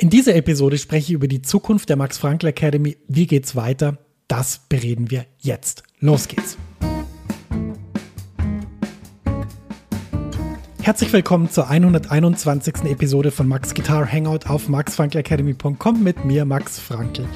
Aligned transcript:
In 0.00 0.08
dieser 0.08 0.34
Episode 0.34 0.78
spreche 0.78 1.08
ich 1.08 1.12
über 1.12 1.28
die 1.28 1.42
Zukunft 1.42 1.90
der 1.90 1.96
Max 1.96 2.16
Frankl 2.16 2.46
Academy. 2.46 2.96
Wie 3.06 3.26
geht's 3.26 3.54
weiter? 3.54 3.98
Das 4.28 4.62
bereden 4.66 5.10
wir 5.10 5.26
jetzt. 5.40 5.82
Los 5.98 6.26
geht's. 6.26 6.56
Herzlich 10.80 11.12
willkommen 11.12 11.50
zur 11.50 11.68
121. 11.68 12.76
Episode 12.84 13.30
von 13.30 13.46
Max 13.46 13.74
Guitar 13.74 14.10
Hangout 14.10 14.48
auf 14.48 14.70
maxfrankelacademy.com 14.70 16.02
mit 16.02 16.24
mir, 16.24 16.46
Max 16.46 16.78
Frankl. 16.78 17.28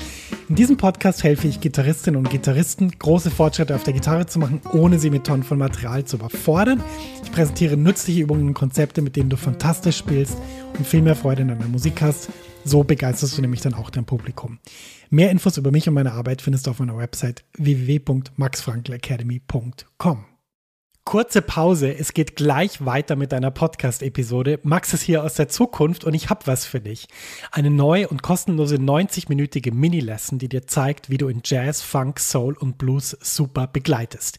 In 0.49 0.55
diesem 0.55 0.79
Podcast 0.79 1.23
helfe 1.23 1.47
ich 1.47 1.61
Gitarristinnen 1.61 2.19
und 2.19 2.31
Gitarristen, 2.31 2.93
große 2.99 3.31
Fortschritte 3.31 3.75
auf 3.75 3.83
der 3.83 3.93
Gitarre 3.93 4.25
zu 4.25 4.39
machen, 4.39 4.63
ohne 4.73 4.99
sie 4.99 5.11
mit 5.11 5.25
Tonnen 5.25 5.43
von 5.43 5.59
Material 5.59 6.07
zu 6.07 6.17
überfordern. 6.17 6.83
Ich 7.23 7.31
präsentiere 7.31 7.77
nützliche 7.77 8.23
Übungen 8.23 8.49
und 8.49 8.55
Konzepte, 8.55 9.03
mit 9.03 9.17
denen 9.17 9.29
du 9.29 9.37
fantastisch 9.37 9.99
spielst 9.99 10.39
und 10.79 10.87
viel 10.87 11.03
mehr 11.03 11.15
Freude 11.15 11.43
in 11.43 11.49
deiner 11.49 11.69
Musik 11.69 12.01
hast. 12.01 12.31
So 12.65 12.83
begeisterst 12.83 13.37
du 13.37 13.43
nämlich 13.43 13.61
dann 13.61 13.75
auch 13.75 13.91
dein 13.91 14.07
Publikum. 14.07 14.59
Mehr 15.11 15.31
Infos 15.31 15.59
über 15.59 15.71
mich 15.71 15.87
und 15.89 15.95
meine 15.95 16.13
Arbeit 16.13 16.43
findest 16.43 16.67
du 16.67 16.71
auf 16.71 16.81
meiner 16.81 16.97
Website 16.97 17.45
www.maxfrankelacademy.com. 17.59 20.25
Kurze 21.05 21.43
Pause, 21.43 21.95
es 21.95 22.15
geht 22.15 22.35
gleich 22.35 22.87
weiter 22.87 23.15
mit 23.15 23.33
deiner 23.33 23.51
Podcast-Episode. 23.51 24.61
Max 24.63 24.95
ist 24.95 25.03
hier 25.03 25.23
aus 25.23 25.35
der 25.35 25.51
Zukunft 25.51 26.05
und 26.05 26.15
ich 26.15 26.31
habe 26.31 26.47
was 26.47 26.65
für 26.65 26.81
dich. 26.81 27.09
Eine 27.53 27.69
neue 27.69 28.09
und 28.09 28.23
kostenlose 28.23 28.77
90-minütige 28.77 29.75
Mini-Lesson, 29.75 30.39
die 30.39 30.49
dir 30.49 30.67
zeigt, 30.67 31.11
wie 31.11 31.19
du 31.19 31.29
in 31.29 31.43
Jazz, 31.45 31.83
Funk, 31.83 32.19
Soul 32.19 32.55
und 32.55 32.79
Blues 32.79 33.19
super 33.21 33.67
begleitest. 33.67 34.39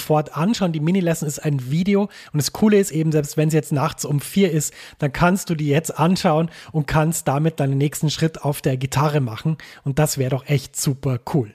sofort 0.00 0.36
anschauen. 0.36 0.72
Die 0.72 0.80
Mini-Lesson 0.80 1.28
ist 1.28 1.38
ein 1.38 1.70
Video 1.70 2.02
und 2.32 2.38
das 2.38 2.52
Coole 2.52 2.78
ist 2.78 2.90
eben, 2.90 3.12
selbst 3.12 3.36
wenn 3.36 3.48
es 3.48 3.54
jetzt 3.54 3.72
nachts 3.72 4.04
um 4.04 4.20
vier 4.20 4.50
ist, 4.50 4.72
dann 4.98 5.12
kannst 5.12 5.50
du 5.50 5.54
die 5.54 5.68
jetzt 5.68 5.98
anschauen 5.98 6.50
und 6.72 6.86
kannst 6.86 7.28
damit 7.28 7.60
deinen 7.60 7.78
nächsten 7.78 8.10
Schritt 8.10 8.42
auf 8.42 8.62
der 8.62 8.76
Gitarre 8.76 9.20
machen. 9.20 9.58
Und 9.84 9.98
das 9.98 10.18
wäre 10.18 10.30
doch 10.30 10.46
echt 10.46 10.80
super 10.80 11.18
cool. 11.34 11.54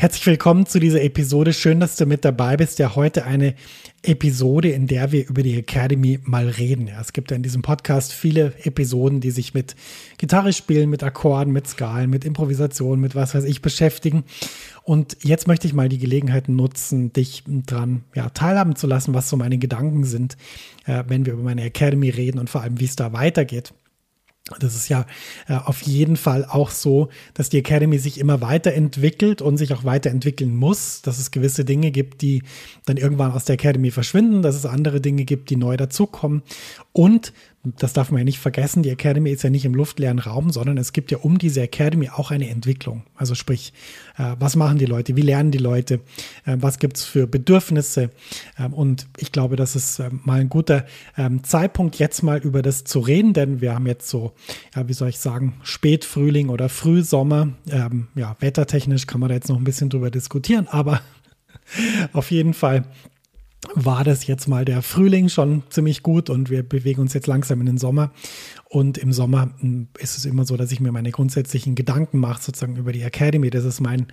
Herzlich 0.00 0.26
willkommen 0.26 0.64
zu 0.64 0.78
dieser 0.78 1.02
Episode. 1.02 1.52
Schön, 1.52 1.80
dass 1.80 1.96
du 1.96 2.06
mit 2.06 2.24
dabei 2.24 2.56
bist. 2.56 2.78
Ja, 2.78 2.94
heute 2.94 3.24
eine 3.24 3.56
Episode, 4.04 4.70
in 4.70 4.86
der 4.86 5.10
wir 5.10 5.28
über 5.28 5.42
die 5.42 5.58
Academy 5.58 6.20
mal 6.22 6.48
reden. 6.48 6.86
Ja, 6.86 7.00
es 7.00 7.12
gibt 7.12 7.32
ja 7.32 7.36
in 7.36 7.42
diesem 7.42 7.62
Podcast 7.62 8.12
viele 8.12 8.52
Episoden, 8.62 9.20
die 9.20 9.32
sich 9.32 9.54
mit 9.54 9.74
Gitarre 10.16 10.52
spielen, 10.52 10.88
mit 10.88 11.02
Akkorden, 11.02 11.52
mit 11.52 11.66
Skalen, 11.66 12.10
mit 12.10 12.24
Improvisation, 12.24 13.00
mit 13.00 13.16
was 13.16 13.34
weiß 13.34 13.42
ich 13.42 13.60
beschäftigen. 13.60 14.22
Und 14.84 15.16
jetzt 15.24 15.48
möchte 15.48 15.66
ich 15.66 15.74
mal 15.74 15.88
die 15.88 15.98
Gelegenheit 15.98 16.48
nutzen, 16.48 17.12
dich 17.12 17.42
dran 17.66 18.04
ja, 18.14 18.28
teilhaben 18.28 18.76
zu 18.76 18.86
lassen, 18.86 19.14
was 19.14 19.28
so 19.28 19.36
meine 19.36 19.58
Gedanken 19.58 20.04
sind, 20.04 20.36
äh, 20.86 21.02
wenn 21.08 21.26
wir 21.26 21.32
über 21.32 21.42
meine 21.42 21.64
Academy 21.64 22.10
reden 22.10 22.38
und 22.38 22.48
vor 22.48 22.62
allem, 22.62 22.78
wie 22.78 22.84
es 22.84 22.94
da 22.94 23.12
weitergeht. 23.12 23.74
Das 24.60 24.74
ist 24.74 24.88
ja 24.88 25.06
äh, 25.48 25.54
auf 25.54 25.82
jeden 25.82 26.16
Fall 26.16 26.44
auch 26.44 26.70
so, 26.70 27.08
dass 27.34 27.48
die 27.48 27.58
Academy 27.58 27.98
sich 27.98 28.18
immer 28.18 28.40
weiterentwickelt 28.40 29.42
und 29.42 29.56
sich 29.56 29.72
auch 29.74 29.84
weiterentwickeln 29.84 30.54
muss, 30.54 31.02
dass 31.02 31.18
es 31.18 31.30
gewisse 31.30 31.64
Dinge 31.64 31.90
gibt, 31.90 32.22
die 32.22 32.42
dann 32.86 32.96
irgendwann 32.96 33.32
aus 33.32 33.44
der 33.44 33.54
Academy 33.54 33.90
verschwinden, 33.90 34.42
dass 34.42 34.54
es 34.54 34.66
andere 34.66 35.00
Dinge 35.00 35.24
gibt, 35.24 35.50
die 35.50 35.56
neu 35.56 35.76
dazukommen. 35.76 36.42
Und 36.92 37.32
das 37.64 37.92
darf 37.92 38.10
man 38.10 38.20
ja 38.20 38.24
nicht 38.24 38.38
vergessen, 38.38 38.82
die 38.82 38.90
Academy 38.90 39.30
ist 39.30 39.42
ja 39.42 39.50
nicht 39.50 39.64
im 39.64 39.74
luftleeren 39.74 40.20
Raum, 40.20 40.50
sondern 40.50 40.78
es 40.78 40.92
gibt 40.92 41.10
ja 41.10 41.18
um 41.18 41.38
diese 41.38 41.60
Academy 41.60 42.08
auch 42.08 42.30
eine 42.30 42.48
Entwicklung. 42.48 43.02
Also 43.16 43.34
sprich, 43.34 43.72
äh, 44.16 44.36
was 44.38 44.54
machen 44.54 44.78
die 44.78 44.86
Leute, 44.86 45.16
wie 45.16 45.22
lernen 45.22 45.50
die 45.50 45.58
Leute, 45.58 45.94
äh, 46.46 46.56
was 46.60 46.78
gibt 46.78 46.98
es 46.98 47.04
für 47.04 47.26
Bedürfnisse. 47.26 48.10
Ähm, 48.58 48.72
und 48.72 49.08
ich 49.16 49.32
glaube, 49.32 49.56
das 49.56 49.74
ist 49.74 49.98
äh, 49.98 50.08
mal 50.24 50.40
ein 50.40 50.48
guter 50.48 50.86
ähm, 51.16 51.42
Zeitpunkt, 51.42 51.98
jetzt 51.98 52.22
mal 52.22 52.38
über 52.38 52.62
das 52.62 52.84
zu 52.84 53.00
reden, 53.00 53.32
denn 53.32 53.60
wir 53.60 53.74
haben 53.74 53.86
jetzt 53.86 54.08
so, 54.08 54.32
ja, 54.76 54.88
wie 54.88 54.94
soll 54.94 55.08
ich 55.08 55.18
sagen, 55.18 55.54
Spätfrühling 55.62 56.50
oder 56.50 56.68
Frühsommer. 56.68 57.48
Ähm, 57.70 58.06
ja, 58.14 58.36
wettertechnisch 58.38 59.06
kann 59.06 59.20
man 59.20 59.30
da 59.30 59.34
jetzt 59.34 59.48
noch 59.48 59.58
ein 59.58 59.64
bisschen 59.64 59.90
drüber 59.90 60.10
diskutieren, 60.10 60.68
aber 60.68 61.00
auf 62.12 62.30
jeden 62.30 62.54
Fall 62.54 62.84
war 63.74 64.04
das 64.04 64.26
jetzt 64.26 64.48
mal 64.48 64.64
der 64.64 64.82
Frühling 64.82 65.28
schon 65.28 65.62
ziemlich 65.70 66.02
gut 66.02 66.30
und 66.30 66.50
wir 66.50 66.62
bewegen 66.62 67.00
uns 67.00 67.14
jetzt 67.14 67.26
langsam 67.26 67.60
in 67.60 67.66
den 67.66 67.78
Sommer. 67.78 68.12
Und 68.70 68.98
im 68.98 69.14
Sommer 69.14 69.50
hm, 69.60 69.88
ist 69.98 70.18
es 70.18 70.26
immer 70.26 70.44
so, 70.44 70.56
dass 70.58 70.72
ich 70.72 70.80
mir 70.80 70.92
meine 70.92 71.10
grundsätzlichen 71.10 71.74
Gedanken 71.74 72.18
mache, 72.18 72.42
sozusagen 72.42 72.76
über 72.76 72.92
die 72.92 73.00
Academy. 73.00 73.48
Das 73.48 73.64
ist 73.64 73.80
mein, 73.80 74.08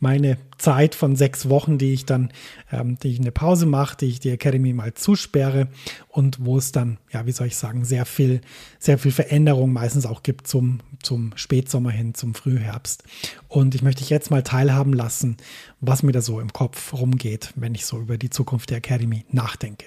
meine 0.00 0.38
Zeit 0.56 0.94
von 0.94 1.14
sechs 1.14 1.50
Wochen, 1.50 1.76
die 1.76 1.92
ich 1.92 2.06
dann, 2.06 2.32
ähm, 2.72 2.98
die 2.98 3.08
ich 3.08 3.20
eine 3.20 3.32
Pause 3.32 3.66
mache, 3.66 3.98
die 3.98 4.06
ich 4.06 4.20
die 4.20 4.30
Academy 4.30 4.72
mal 4.72 4.94
zusperre 4.94 5.68
und 6.08 6.42
wo 6.44 6.56
es 6.56 6.72
dann, 6.72 6.96
ja, 7.12 7.26
wie 7.26 7.32
soll 7.32 7.48
ich 7.48 7.56
sagen, 7.56 7.84
sehr 7.84 8.06
viel, 8.06 8.40
sehr 8.78 8.96
viel 8.96 9.12
Veränderung 9.12 9.74
meistens 9.74 10.06
auch 10.06 10.22
gibt 10.22 10.46
zum, 10.46 10.80
zum 11.02 11.32
Spätsommer 11.36 11.90
hin, 11.90 12.14
zum 12.14 12.34
Frühherbst. 12.34 13.04
Und 13.46 13.74
ich 13.74 13.82
möchte 13.82 14.00
dich 14.00 14.10
jetzt 14.10 14.30
mal 14.30 14.42
teilhaben 14.42 14.94
lassen, 14.94 15.36
was 15.80 16.02
mir 16.02 16.12
da 16.12 16.22
so 16.22 16.40
im 16.40 16.52
Kopf 16.54 16.94
rumgeht, 16.94 17.52
wenn 17.56 17.74
ich 17.74 17.84
so 17.84 18.00
über 18.00 18.16
die 18.16 18.30
Zukunft 18.30 18.70
der 18.70 18.78
Academy 18.78 19.26
nachdenke. 19.30 19.86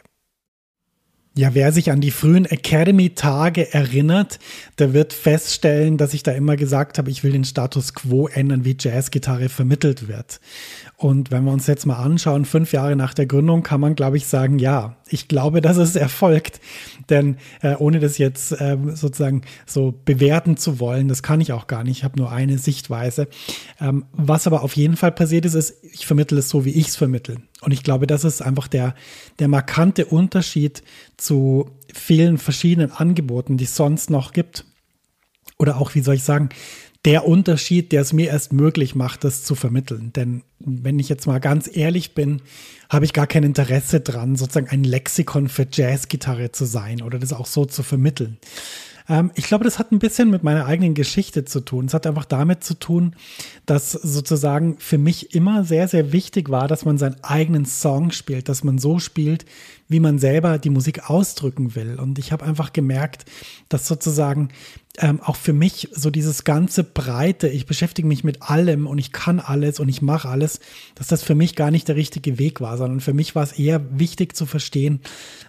Ja, 1.34 1.54
wer 1.54 1.72
sich 1.72 1.92
an 1.92 2.02
die 2.02 2.12
frühen 2.12 2.44
Academy-Tage 2.44 3.74
erinnert, 3.74 4.38
der 4.80 4.94
wird 4.94 5.14
feststellen, 5.14 5.98
dass 5.98 6.14
ich 6.14 6.24
da 6.24 6.34
immer 6.34 6.58
gesagt 6.58 6.98
habe, 6.98 7.10
ich 7.10 7.24
will 7.24 7.32
den 7.32 7.46
Status 7.46 7.94
quo 7.94 8.28
ändern, 8.28 8.66
wie 8.66 8.76
Jazzgitarre 8.78 9.48
vermittelt 9.48 10.10
wird. 10.10 10.42
Und 10.98 11.32
wenn 11.32 11.46
wir 11.46 11.54
uns 11.54 11.68
jetzt 11.68 11.86
mal 11.86 11.96
anschauen, 11.96 12.44
fünf 12.44 12.74
Jahre 12.74 12.98
nach 12.98 13.14
der 13.14 13.28
Gründung, 13.28 13.64
kann 13.64 13.80
man, 13.80 13.96
glaube 13.96 14.18
ich, 14.18 14.28
sagen, 14.28 14.60
ja, 14.60 14.98
ich 15.08 15.30
glaube, 15.30 15.62
dass 15.62 15.78
es 15.78 15.96
erfolgt. 15.96 16.60
Denn 17.10 17.38
äh, 17.62 17.76
ohne 17.76 18.02
das 18.02 18.18
jetzt 18.18 18.52
äh, 18.52 18.78
sozusagen 18.94 19.44
so 19.66 19.94
bewerten 20.04 20.58
zu 20.58 20.82
wollen, 20.82 21.08
das 21.08 21.24
kann 21.24 21.40
ich 21.40 21.54
auch 21.54 21.68
gar 21.68 21.86
nicht. 21.86 22.00
Ich 22.00 22.04
habe 22.04 22.20
nur 22.20 22.30
eine 22.30 22.58
Sichtweise. 22.58 23.30
Ähm, 23.80 24.04
was 24.12 24.48
aber 24.48 24.64
auf 24.64 24.76
jeden 24.76 24.98
Fall 24.98 25.14
passiert 25.14 25.46
ist, 25.46 25.54
ist, 25.54 25.82
ich 25.82 26.06
vermittle 26.06 26.40
es 26.40 26.50
so, 26.50 26.66
wie 26.66 26.72
ich 26.72 26.90
es 26.90 26.98
vermittle. 26.98 27.38
Und 27.62 27.72
ich 27.72 27.84
glaube, 27.84 28.08
das 28.08 28.24
ist 28.24 28.42
einfach 28.42 28.68
der, 28.68 28.96
der 29.40 29.48
markante 29.48 30.06
Unterschied 30.06 30.84
zu 31.18 31.70
vielen 31.94 32.38
verschiedenen 32.38 32.92
Angeboten, 32.92 33.58
die 33.58 33.66
es 33.66 33.76
sonst 33.76 34.10
noch 34.10 34.34
gibt. 34.34 34.66
Oder 35.58 35.78
auch, 35.78 35.94
wie 35.94 36.02
soll 36.02 36.16
ich 36.16 36.24
sagen, 36.24 36.50
der 37.06 37.28
Unterschied, 37.28 37.92
der 37.92 38.02
es 38.02 38.14
mir 38.14 38.28
erst 38.28 38.54
möglich 38.54 38.94
macht, 38.94 39.24
das 39.24 39.44
zu 39.44 39.56
vermitteln. 39.56 40.14
Denn 40.14 40.44
wenn 40.60 41.00
ich 41.00 41.10
jetzt 41.10 41.26
mal 41.26 41.40
ganz 41.40 41.70
ehrlich 41.72 42.14
bin, 42.14 42.42
habe 42.90 43.06
ich 43.06 43.14
gar 43.14 43.26
kein 43.26 43.44
Interesse 43.44 44.02
dran, 44.02 44.36
sozusagen 44.36 44.70
ein 44.70 44.84
Lexikon 44.84 45.48
für 45.48 45.68
Jazzgitarre 45.72 46.52
zu 46.52 46.66
sein 46.66 47.02
oder 47.02 47.18
das 47.18 47.34
auch 47.34 47.48
so 47.48 47.66
zu 47.66 47.82
vermitteln. 47.82 48.38
Ähm, 49.12 49.30
ich 49.36 49.44
glaube, 49.44 49.66
das 49.66 49.78
hat 49.78 49.92
ein 49.92 50.00
bisschen 50.00 50.30
mit 50.30 50.42
meiner 50.42 50.66
eigenen 50.66 50.94
Geschichte 50.94 51.44
zu 51.44 51.60
tun. 51.60 51.86
Es 51.86 51.94
hat 51.94 52.08
einfach 52.08 52.24
damit 52.24 52.64
zu 52.64 52.76
tun, 52.76 53.14
dass 53.66 53.92
sozusagen 53.92 54.78
für 54.80 54.98
mich 54.98 55.36
immer 55.36 55.66
sehr, 55.66 55.90
sehr 55.90 56.14
wichtig 56.14 56.50
war, 56.50 56.70
dass 56.70 56.86
man 56.86 56.98
seinen 56.98 57.22
eigenen 57.22 57.66
Song 57.66 58.12
spielt, 58.12 58.48
dass 58.48 58.64
man 58.64 58.78
so 58.78 59.00
spielt, 59.00 59.46
wie 59.90 60.00
man 60.00 60.18
selber 60.18 60.58
die 60.58 60.70
Musik 60.70 61.10
ausdrücken 61.10 61.76
will. 61.76 62.00
Und 62.00 62.20
ich 62.20 62.32
habe 62.32 62.46
einfach 62.46 62.72
gemerkt, 62.72 63.26
dass 63.68 63.86
sozusagen 63.86 64.48
ähm, 64.98 65.22
auch 65.22 65.38
für 65.38 65.54
mich 65.54 65.88
so 65.94 66.10
dieses 66.10 66.44
ganze 66.44 66.84
Breite, 66.84 67.48
ich 67.48 67.66
beschäftige 67.66 68.08
mich 68.08 68.26
mit 68.26 68.42
allem 68.42 68.88
und 68.88 68.98
ich 68.98 69.14
kann 69.14 69.40
alles 69.40 69.80
und 69.80 69.88
ich 69.88 70.02
mache 70.02 70.28
alles, 70.28 70.60
dass 70.96 71.08
das 71.08 71.24
für 71.24 71.34
mich 71.34 71.56
gar 71.56 71.72
nicht 71.72 71.88
der 71.88 71.96
richtige 71.96 72.38
Weg 72.40 72.60
war, 72.60 72.78
sondern 72.78 73.00
für 73.00 73.14
mich 73.14 73.34
war 73.34 73.44
es 73.44 73.54
eher 73.54 73.82
wichtig 73.98 74.36
zu 74.36 74.46
verstehen, 74.46 75.00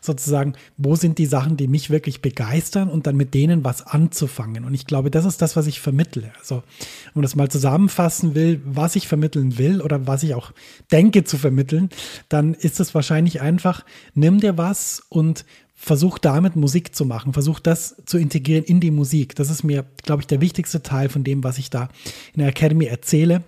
sozusagen, 0.01 0.55
wo 0.77 0.95
sind 0.95 1.19
die 1.19 1.27
Sachen, 1.27 1.57
die 1.57 1.67
mich 1.67 1.91
wirklich 1.91 2.23
begeistern 2.23 2.89
und 2.89 3.09
dann 3.09 3.17
mit 3.17 3.35
denen 3.35 3.65
was 3.65 3.85
anzufangen. 3.85 4.65
Und 4.65 4.75
ich 4.75 4.87
glaube, 4.87 5.11
das 5.11 5.25
ist 5.25 5.43
das, 5.43 5.57
was 5.57 5.67
ich 5.67 5.81
vermittle. 5.81 6.33
Also, 6.39 6.63
wenn 7.07 7.13
man 7.15 7.23
das 7.23 7.35
mal 7.35 7.51
zusammenfassen 7.51 8.37
will, 8.37 8.61
was 8.65 8.95
ich 8.95 9.09
vermitteln 9.09 9.59
will 9.59 9.81
oder 9.81 10.07
was 10.07 10.23
ich 10.23 10.35
auch 10.35 10.53
denke 10.93 11.25
zu 11.25 11.37
vermitteln, 11.37 11.91
dann 12.29 12.55
ist 12.55 12.79
es 12.79 12.95
wahrscheinlich 12.95 13.41
einfach, 13.41 13.85
nimm 14.15 14.39
dir 14.39 14.57
was 14.57 15.03
und 15.09 15.45
versuch 15.83 16.19
damit 16.19 16.55
Musik 16.55 16.95
zu 16.95 17.05
machen, 17.05 17.33
versuch 17.33 17.59
das 17.59 17.97
zu 18.07 18.17
integrieren 18.17 18.63
in 18.65 18.79
die 18.79 18.93
Musik. 18.93 19.35
Das 19.35 19.51
ist 19.51 19.65
mir, 19.65 19.85
glaube 20.05 20.23
ich, 20.23 20.29
der 20.29 20.41
wichtigste 20.41 20.81
Teil 20.81 21.09
von 21.09 21.25
dem, 21.25 21.43
was 21.43 21.59
ich 21.59 21.71
da 21.71 21.89
in 22.35 22.39
der 22.39 22.49
Academy 22.49 22.85
erzähle. 22.85 23.43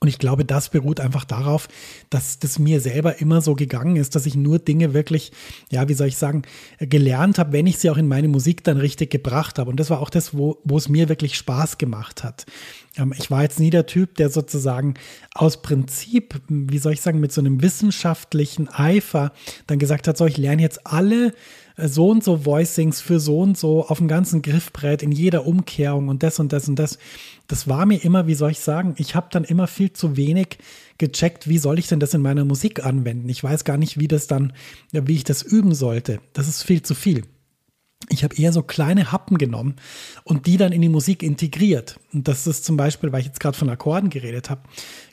Und 0.00 0.08
ich 0.08 0.18
glaube, 0.18 0.46
das 0.46 0.70
beruht 0.70 0.98
einfach 0.98 1.24
darauf, 1.24 1.68
dass 2.08 2.38
das 2.38 2.58
mir 2.58 2.80
selber 2.80 3.20
immer 3.20 3.42
so 3.42 3.54
gegangen 3.54 3.96
ist, 3.96 4.14
dass 4.14 4.24
ich 4.24 4.34
nur 4.34 4.58
Dinge 4.58 4.94
wirklich, 4.94 5.32
ja, 5.70 5.88
wie 5.88 5.94
soll 5.94 6.08
ich 6.08 6.16
sagen, 6.16 6.42
gelernt 6.78 7.38
habe, 7.38 7.52
wenn 7.52 7.66
ich 7.66 7.78
sie 7.78 7.90
auch 7.90 7.98
in 7.98 8.08
meine 8.08 8.28
Musik 8.28 8.64
dann 8.64 8.78
richtig 8.78 9.10
gebracht 9.10 9.58
habe. 9.58 9.70
Und 9.70 9.78
das 9.78 9.90
war 9.90 10.00
auch 10.00 10.08
das, 10.08 10.36
wo, 10.36 10.58
wo 10.64 10.78
es 10.78 10.88
mir 10.88 11.10
wirklich 11.10 11.36
Spaß 11.36 11.76
gemacht 11.76 12.24
hat. 12.24 12.46
Ähm, 12.96 13.14
ich 13.18 13.30
war 13.30 13.42
jetzt 13.42 13.60
nie 13.60 13.70
der 13.70 13.84
Typ, 13.84 14.16
der 14.16 14.30
sozusagen 14.30 14.94
aus 15.34 15.60
Prinzip, 15.60 16.40
wie 16.48 16.78
soll 16.78 16.94
ich 16.94 17.02
sagen, 17.02 17.20
mit 17.20 17.32
so 17.32 17.42
einem 17.42 17.60
wissenschaftlichen 17.60 18.68
Eifer 18.68 19.32
dann 19.66 19.78
gesagt 19.78 20.08
hat, 20.08 20.16
so, 20.16 20.24
ich 20.24 20.38
lerne 20.38 20.62
jetzt 20.62 20.86
alle 20.86 21.34
so 21.76 22.08
und 22.08 22.22
so 22.22 22.44
Voicings 22.44 23.00
für 23.00 23.18
so 23.18 23.40
und 23.40 23.58
so 23.58 23.86
auf 23.86 23.98
dem 23.98 24.08
ganzen 24.08 24.42
Griffbrett 24.42 25.02
in 25.02 25.12
jeder 25.12 25.46
Umkehrung 25.46 26.08
und 26.08 26.22
das 26.22 26.38
und 26.38 26.52
das 26.52 26.68
und 26.68 26.78
das. 26.78 26.98
Das 27.48 27.68
war 27.68 27.84
mir 27.84 28.02
immer, 28.04 28.26
wie 28.26 28.34
soll 28.34 28.52
ich 28.52 28.60
sagen, 28.60 28.94
ich 28.96 29.14
habe 29.14 29.28
dann 29.30 29.44
immer 29.44 29.66
viel 29.66 29.92
zu 29.92 30.16
wenig 30.16 30.58
gecheckt, 30.98 31.48
wie 31.48 31.58
soll 31.58 31.78
ich 31.78 31.88
denn 31.88 32.00
das 32.00 32.14
in 32.14 32.22
meiner 32.22 32.44
Musik 32.44 32.84
anwenden. 32.84 33.28
Ich 33.28 33.42
weiß 33.42 33.64
gar 33.64 33.76
nicht, 33.76 33.98
wie 33.98 34.08
das 34.08 34.26
dann, 34.26 34.52
wie 34.92 35.16
ich 35.16 35.24
das 35.24 35.42
üben 35.42 35.74
sollte. 35.74 36.20
Das 36.32 36.48
ist 36.48 36.62
viel 36.62 36.82
zu 36.82 36.94
viel. 36.94 37.24
Ich 38.10 38.24
habe 38.24 38.36
eher 38.36 38.52
so 38.52 38.62
kleine 38.62 39.12
Happen 39.12 39.38
genommen 39.38 39.76
und 40.24 40.46
die 40.46 40.56
dann 40.56 40.72
in 40.72 40.82
die 40.82 40.88
Musik 40.88 41.22
integriert. 41.22 41.98
Und 42.12 42.28
das 42.28 42.46
ist 42.46 42.64
zum 42.64 42.76
Beispiel, 42.76 43.12
weil 43.12 43.20
ich 43.20 43.26
jetzt 43.26 43.40
gerade 43.40 43.56
von 43.56 43.68
Akkorden 43.68 44.10
geredet 44.10 44.50
habe, 44.50 44.62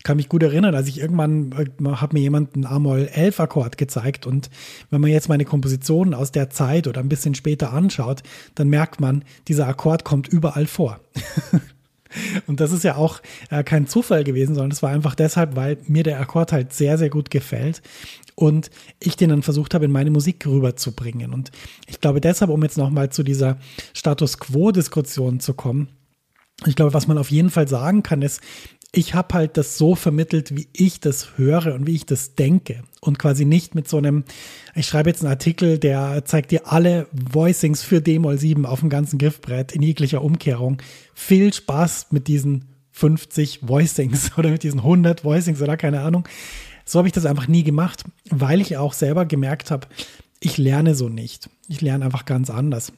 kann 0.04 0.18
mich 0.18 0.30
gut 0.30 0.44
erinnern, 0.44 0.76
als 0.76 0.88
ich 0.88 1.00
irgendwann 1.00 1.52
äh, 1.52 1.90
hat 1.96 2.14
mir 2.14 2.20
jemand 2.20 2.56
einen 2.56 2.66
A-Moll 2.66 3.10
11 3.14 3.40
Akkord 3.40 3.78
gezeigt 3.78 4.26
und 4.28 4.50
wenn 4.90 5.02
man 5.02 5.12
jetzt 5.12 5.30
meine 5.30 5.46
Kompositionen 5.46 6.14
aus 6.14 6.32
der 6.32 6.50
Zeit 6.50 6.88
oder 6.88 7.02
ein 7.02 7.10
bisschen 7.10 7.36
später 7.36 7.74
anschaut, 7.74 8.24
dann 8.56 8.68
merkt 8.70 9.00
man, 9.00 9.24
dieser 9.48 9.68
Akkord 9.68 10.04
kommt 10.04 10.28
überall 10.28 10.66
vor. 10.66 11.00
Und 12.46 12.60
das 12.60 12.74
ist 12.74 12.84
ja 12.84 12.98
auch 12.98 13.22
äh, 13.50 13.64
kein 13.64 13.88
Zufall 13.88 14.26
gewesen, 14.26 14.54
sondern 14.54 14.72
es 14.72 14.84
war 14.84 14.90
einfach 14.90 15.16
deshalb, 15.16 15.56
weil 15.56 15.78
mir 15.88 16.04
der 16.04 16.20
Akkord 16.20 16.52
halt 16.52 16.74
sehr, 16.74 16.98
sehr 16.98 17.10
gut 17.10 17.32
gefällt 17.32 17.82
und 18.42 18.72
ich 19.00 19.16
den 19.16 19.30
dann 19.30 19.44
versucht 19.44 19.76
habe, 19.76 19.86
in 19.86 19.92
meine 19.92 20.10
Musik 20.10 20.48
rüberzubringen. 20.48 21.32
Und 21.32 21.52
ich 21.88 22.02
glaube 22.02 22.22
deshalb, 22.22 22.50
um 22.50 22.64
jetzt 22.64 22.78
nochmal 22.78 23.12
zu 23.12 23.22
dieser 23.22 23.60
Status 23.94 24.40
Quo-Diskussion 24.40 25.40
zu 25.40 25.54
kommen, 25.54 25.90
ich 26.66 26.76
glaube, 26.76 26.96
was 26.96 27.08
man 27.08 27.20
auf 27.20 27.30
jeden 27.30 27.52
Fall 27.52 27.68
sagen 27.68 28.02
kann, 28.02 28.24
ist, 28.24 28.42
ich 28.94 29.14
habe 29.14 29.36
halt 29.36 29.58
das 29.58 29.78
so 29.78 29.94
vermittelt, 29.96 30.56
wie 30.56 30.68
ich 30.74 31.00
das 31.00 31.38
höre 31.38 31.76
und 31.76 31.86
wie 31.86 31.96
ich 31.96 32.08
das 32.08 32.34
denke. 32.34 32.84
Und 33.00 33.20
quasi 33.20 33.46
nicht 33.46 33.76
mit 33.76 33.88
so 33.88 33.98
einem, 33.98 34.24
ich 34.76 34.88
schreibe 34.88 35.10
jetzt 35.10 35.22
einen 35.22 35.32
Artikel, 35.32 35.78
der 35.78 36.26
zeigt 36.26 36.50
dir 36.50 36.68
alle 36.72 37.08
Voicings 37.12 37.84
für 37.84 38.02
D-Moll 38.02 38.40
7 38.40 38.66
auf 38.66 38.80
dem 38.80 38.90
ganzen 38.90 39.20
Griffbrett 39.20 39.72
in 39.72 39.84
jeglicher 39.84 40.24
Umkehrung. 40.24 40.82
Viel 41.14 41.54
Spaß 41.54 42.08
mit 42.10 42.28
diesen 42.28 42.66
50 42.92 43.68
Voicings 43.68 44.32
oder 44.38 44.50
mit 44.50 44.64
diesen 44.64 44.80
100 44.80 45.24
Voicings 45.24 45.62
oder 45.62 45.78
keine 45.78 46.02
Ahnung. 46.02 46.28
So 46.86 47.00
habe 47.00 47.08
ich 47.08 47.14
das 47.14 47.26
einfach 47.26 47.48
nie 47.48 47.64
gemacht, 47.64 48.04
weil 48.30 48.62
ich 48.62 48.78
auch 48.78 48.94
selber 48.94 49.26
gemerkt 49.26 49.72
habe, 49.72 49.88
ich 50.40 50.58
lerne 50.58 50.96
so 50.96 51.10
nicht. 51.10 51.50
Ich 51.68 51.82
lerne 51.82 52.06
einfach 52.06 52.26
ganz 52.26 52.50
anders. 52.50 52.92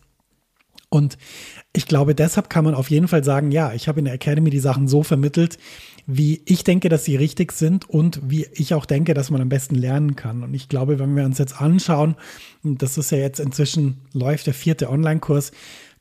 Und 0.89 1.17
ich 1.73 1.87
glaube, 1.87 2.13
deshalb 2.13 2.51
kann 2.51 2.63
man 2.63 2.75
auf 2.75 2.91
jeden 2.91 3.07
Fall 3.07 3.23
sagen, 3.23 3.51
ja, 3.51 3.73
ich 3.73 3.87
habe 3.87 3.99
in 3.99 4.05
der 4.05 4.13
Academy 4.13 4.51
die 4.51 4.59
Sachen 4.59 4.87
so 4.87 5.01
vermittelt, 5.01 5.57
wie 6.05 6.41
ich 6.45 6.63
denke, 6.63 6.87
dass 6.87 7.03
sie 7.03 7.15
richtig 7.15 7.51
sind 7.51 7.89
und 7.89 8.19
wie 8.29 8.47
ich 8.53 8.75
auch 8.75 8.85
denke, 8.85 9.13
dass 9.13 9.31
man 9.31 9.41
am 9.41 9.49
besten 9.49 9.73
lernen 9.73 10.15
kann. 10.15 10.43
Und 10.43 10.53
ich 10.53 10.69
glaube, 10.69 10.99
wenn 10.99 11.15
wir 11.15 11.25
uns 11.25 11.39
jetzt 11.39 11.59
anschauen, 11.59 12.15
das 12.63 12.99
ist 12.99 13.11
ja 13.11 13.17
jetzt 13.17 13.39
inzwischen 13.39 14.01
läuft 14.13 14.45
der 14.45 14.53
vierte 14.53 14.89
Online-Kurs, 14.89 15.51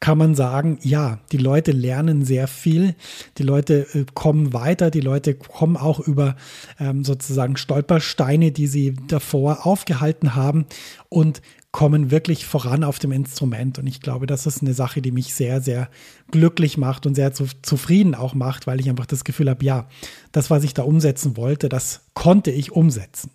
kann 0.02 0.18
man 0.18 0.34
sagen, 0.34 0.80
ja, 0.82 1.20
die 1.30 1.36
Leute 1.36 1.70
lernen 1.70 2.24
sehr 2.24 2.48
viel, 2.48 2.96
die 3.38 3.44
Leute 3.44 3.86
äh, 3.94 4.04
kommen 4.14 4.52
weiter, 4.52 4.90
die 4.90 5.00
Leute 5.00 5.34
kommen 5.34 5.76
auch 5.76 6.00
über 6.00 6.34
ähm, 6.80 7.04
sozusagen 7.04 7.56
Stolpersteine, 7.56 8.50
die 8.50 8.66
sie 8.66 8.96
davor 9.06 9.64
aufgehalten 9.64 10.34
haben 10.34 10.66
und 11.08 11.40
kommen 11.70 12.10
wirklich 12.10 12.44
voran 12.46 12.82
auf 12.82 12.98
dem 12.98 13.12
Instrument. 13.12 13.78
Und 13.78 13.86
ich 13.86 14.00
glaube, 14.00 14.26
das 14.26 14.44
ist 14.44 14.60
eine 14.60 14.74
Sache, 14.74 15.02
die 15.02 15.12
mich 15.12 15.34
sehr, 15.34 15.60
sehr 15.60 15.88
glücklich 16.32 16.76
macht 16.76 17.06
und 17.06 17.14
sehr 17.14 17.32
zu, 17.32 17.46
zufrieden 17.62 18.16
auch 18.16 18.34
macht, 18.34 18.66
weil 18.66 18.80
ich 18.80 18.90
einfach 18.90 19.06
das 19.06 19.22
Gefühl 19.22 19.48
habe, 19.48 19.64
ja, 19.64 19.88
das, 20.32 20.50
was 20.50 20.64
ich 20.64 20.74
da 20.74 20.82
umsetzen 20.82 21.36
wollte, 21.36 21.68
das 21.68 22.00
konnte 22.12 22.50
ich 22.50 22.72
umsetzen. 22.72 23.30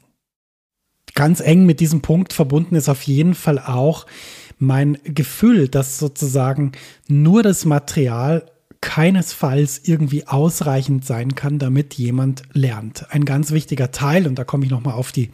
Ganz 1.16 1.40
eng 1.40 1.66
mit 1.66 1.80
diesem 1.80 2.02
Punkt 2.02 2.34
verbunden 2.34 2.76
ist 2.76 2.90
auf 2.90 3.04
jeden 3.04 3.36
Fall 3.36 3.58
auch 3.58 4.06
mein 4.60 4.98
Gefühl, 5.04 5.68
dass 5.68 6.00
sozusagen 6.00 6.72
nur 7.08 7.44
das 7.44 7.66
Material 7.66 8.46
keinesfalls 8.82 9.82
irgendwie 9.84 10.28
ausreichend 10.28 11.06
sein 11.06 11.36
kann, 11.36 11.60
damit 11.60 11.96
jemand 11.96 12.44
lernt. 12.54 13.12
Ein 13.12 13.26
ganz 13.26 13.52
wichtiger 13.52 13.92
Teil, 13.92 14.28
und 14.28 14.36
da 14.36 14.44
komme 14.44 14.66
ich 14.66 14.72
nochmal 14.72 14.94
auf 14.94 15.12
die 15.12 15.32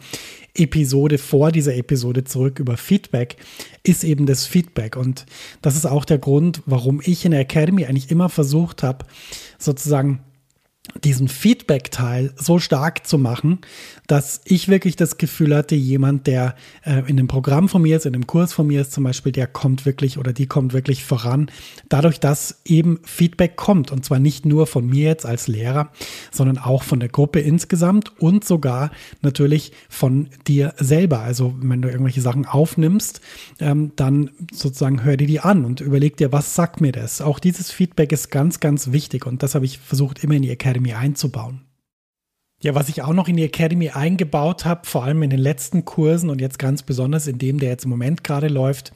Episode 0.54 1.18
vor 1.18 1.52
dieser 1.52 1.74
Episode 1.76 2.24
zurück 2.24 2.58
über 2.58 2.76
Feedback, 2.76 3.36
ist 3.82 4.04
eben 4.04 4.26
das 4.26 4.46
Feedback. 4.46 4.96
Und 4.96 5.26
das 5.62 5.76
ist 5.76 5.86
auch 5.86 6.04
der 6.04 6.18
Grund, 6.18 6.62
warum 6.64 7.00
ich 7.04 7.24
in 7.24 7.32
der 7.32 7.40
Academy 7.40 7.84
eigentlich 7.84 8.10
immer 8.10 8.28
versucht 8.28 8.82
habe, 8.82 9.04
sozusagen 9.58 10.20
diesen 11.02 11.28
Feedback-Teil 11.28 12.32
so 12.36 12.58
stark 12.58 13.06
zu 13.06 13.18
machen, 13.18 13.60
dass 14.06 14.42
ich 14.44 14.68
wirklich 14.68 14.96
das 14.96 15.16
Gefühl 15.16 15.56
hatte, 15.56 15.74
jemand, 15.74 16.26
der 16.26 16.54
äh, 16.84 17.02
in 17.06 17.16
dem 17.16 17.26
Programm 17.26 17.70
von 17.70 17.80
mir 17.80 17.96
ist, 17.96 18.04
in 18.04 18.12
dem 18.12 18.26
Kurs 18.26 18.52
von 18.52 18.66
mir 18.66 18.82
ist 18.82 18.92
zum 18.92 19.04
Beispiel, 19.04 19.32
der 19.32 19.46
kommt 19.46 19.86
wirklich 19.86 20.18
oder 20.18 20.34
die 20.34 20.46
kommt 20.46 20.74
wirklich 20.74 21.02
voran, 21.02 21.50
dadurch, 21.88 22.20
dass 22.20 22.60
eben 22.66 23.00
Feedback 23.04 23.56
kommt 23.56 23.92
und 23.92 24.04
zwar 24.04 24.18
nicht 24.18 24.44
nur 24.44 24.66
von 24.66 24.86
mir 24.86 25.08
jetzt 25.08 25.24
als 25.24 25.48
Lehrer, 25.48 25.90
sondern 26.30 26.58
auch 26.58 26.82
von 26.82 27.00
der 27.00 27.08
Gruppe 27.08 27.40
insgesamt 27.40 28.20
und 28.20 28.44
sogar 28.44 28.90
natürlich 29.22 29.72
von 29.88 30.28
dir 30.46 30.74
selber. 30.76 31.20
Also 31.20 31.54
wenn 31.60 31.80
du 31.80 31.88
irgendwelche 31.88 32.20
Sachen 32.20 32.44
aufnimmst, 32.44 33.22
ähm, 33.58 33.92
dann 33.96 34.30
sozusagen 34.52 35.02
hör 35.02 35.16
dir 35.16 35.26
die 35.26 35.40
an 35.40 35.64
und 35.64 35.80
überleg 35.80 36.18
dir, 36.18 36.30
was 36.30 36.54
sagt 36.54 36.82
mir 36.82 36.92
das? 36.92 37.22
Auch 37.22 37.38
dieses 37.38 37.70
Feedback 37.70 38.12
ist 38.12 38.30
ganz, 38.30 38.60
ganz 38.60 38.92
wichtig 38.92 39.26
und 39.26 39.42
das 39.42 39.54
habe 39.54 39.64
ich 39.64 39.78
versucht 39.78 40.22
immer 40.22 40.34
in 40.34 40.42
die 40.42 40.50
Academy 40.50 40.73
Academy 40.74 40.92
einzubauen. 40.92 41.60
Ja, 42.60 42.74
was 42.74 42.88
ich 42.88 43.02
auch 43.02 43.12
noch 43.12 43.28
in 43.28 43.36
die 43.36 43.44
Academy 43.44 43.90
eingebaut 43.90 44.64
habe, 44.64 44.86
vor 44.86 45.04
allem 45.04 45.22
in 45.22 45.30
den 45.30 45.38
letzten 45.38 45.84
Kursen 45.84 46.30
und 46.30 46.40
jetzt 46.40 46.58
ganz 46.58 46.82
besonders 46.82 47.28
in 47.28 47.38
dem, 47.38 47.60
der 47.60 47.68
jetzt 47.68 47.84
im 47.84 47.90
Moment 47.90 48.24
gerade 48.24 48.48
läuft, 48.48 48.92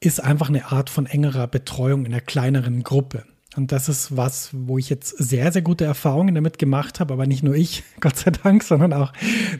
ist 0.00 0.22
einfach 0.22 0.48
eine 0.48 0.72
Art 0.72 0.90
von 0.90 1.06
engerer 1.06 1.46
Betreuung 1.46 2.06
in 2.06 2.12
einer 2.12 2.20
kleineren 2.20 2.82
Gruppe. 2.82 3.24
Und 3.54 3.70
das 3.70 3.88
ist 3.88 4.16
was, 4.16 4.50
wo 4.52 4.78
ich 4.78 4.90
jetzt 4.90 5.16
sehr, 5.16 5.52
sehr 5.52 5.62
gute 5.62 5.84
Erfahrungen 5.84 6.34
damit 6.34 6.58
gemacht 6.58 6.98
habe, 6.98 7.14
aber 7.14 7.26
nicht 7.26 7.44
nur 7.44 7.54
ich, 7.54 7.84
Gott 8.00 8.16
sei 8.16 8.32
Dank, 8.32 8.64
sondern 8.64 8.92
auch 8.92 9.12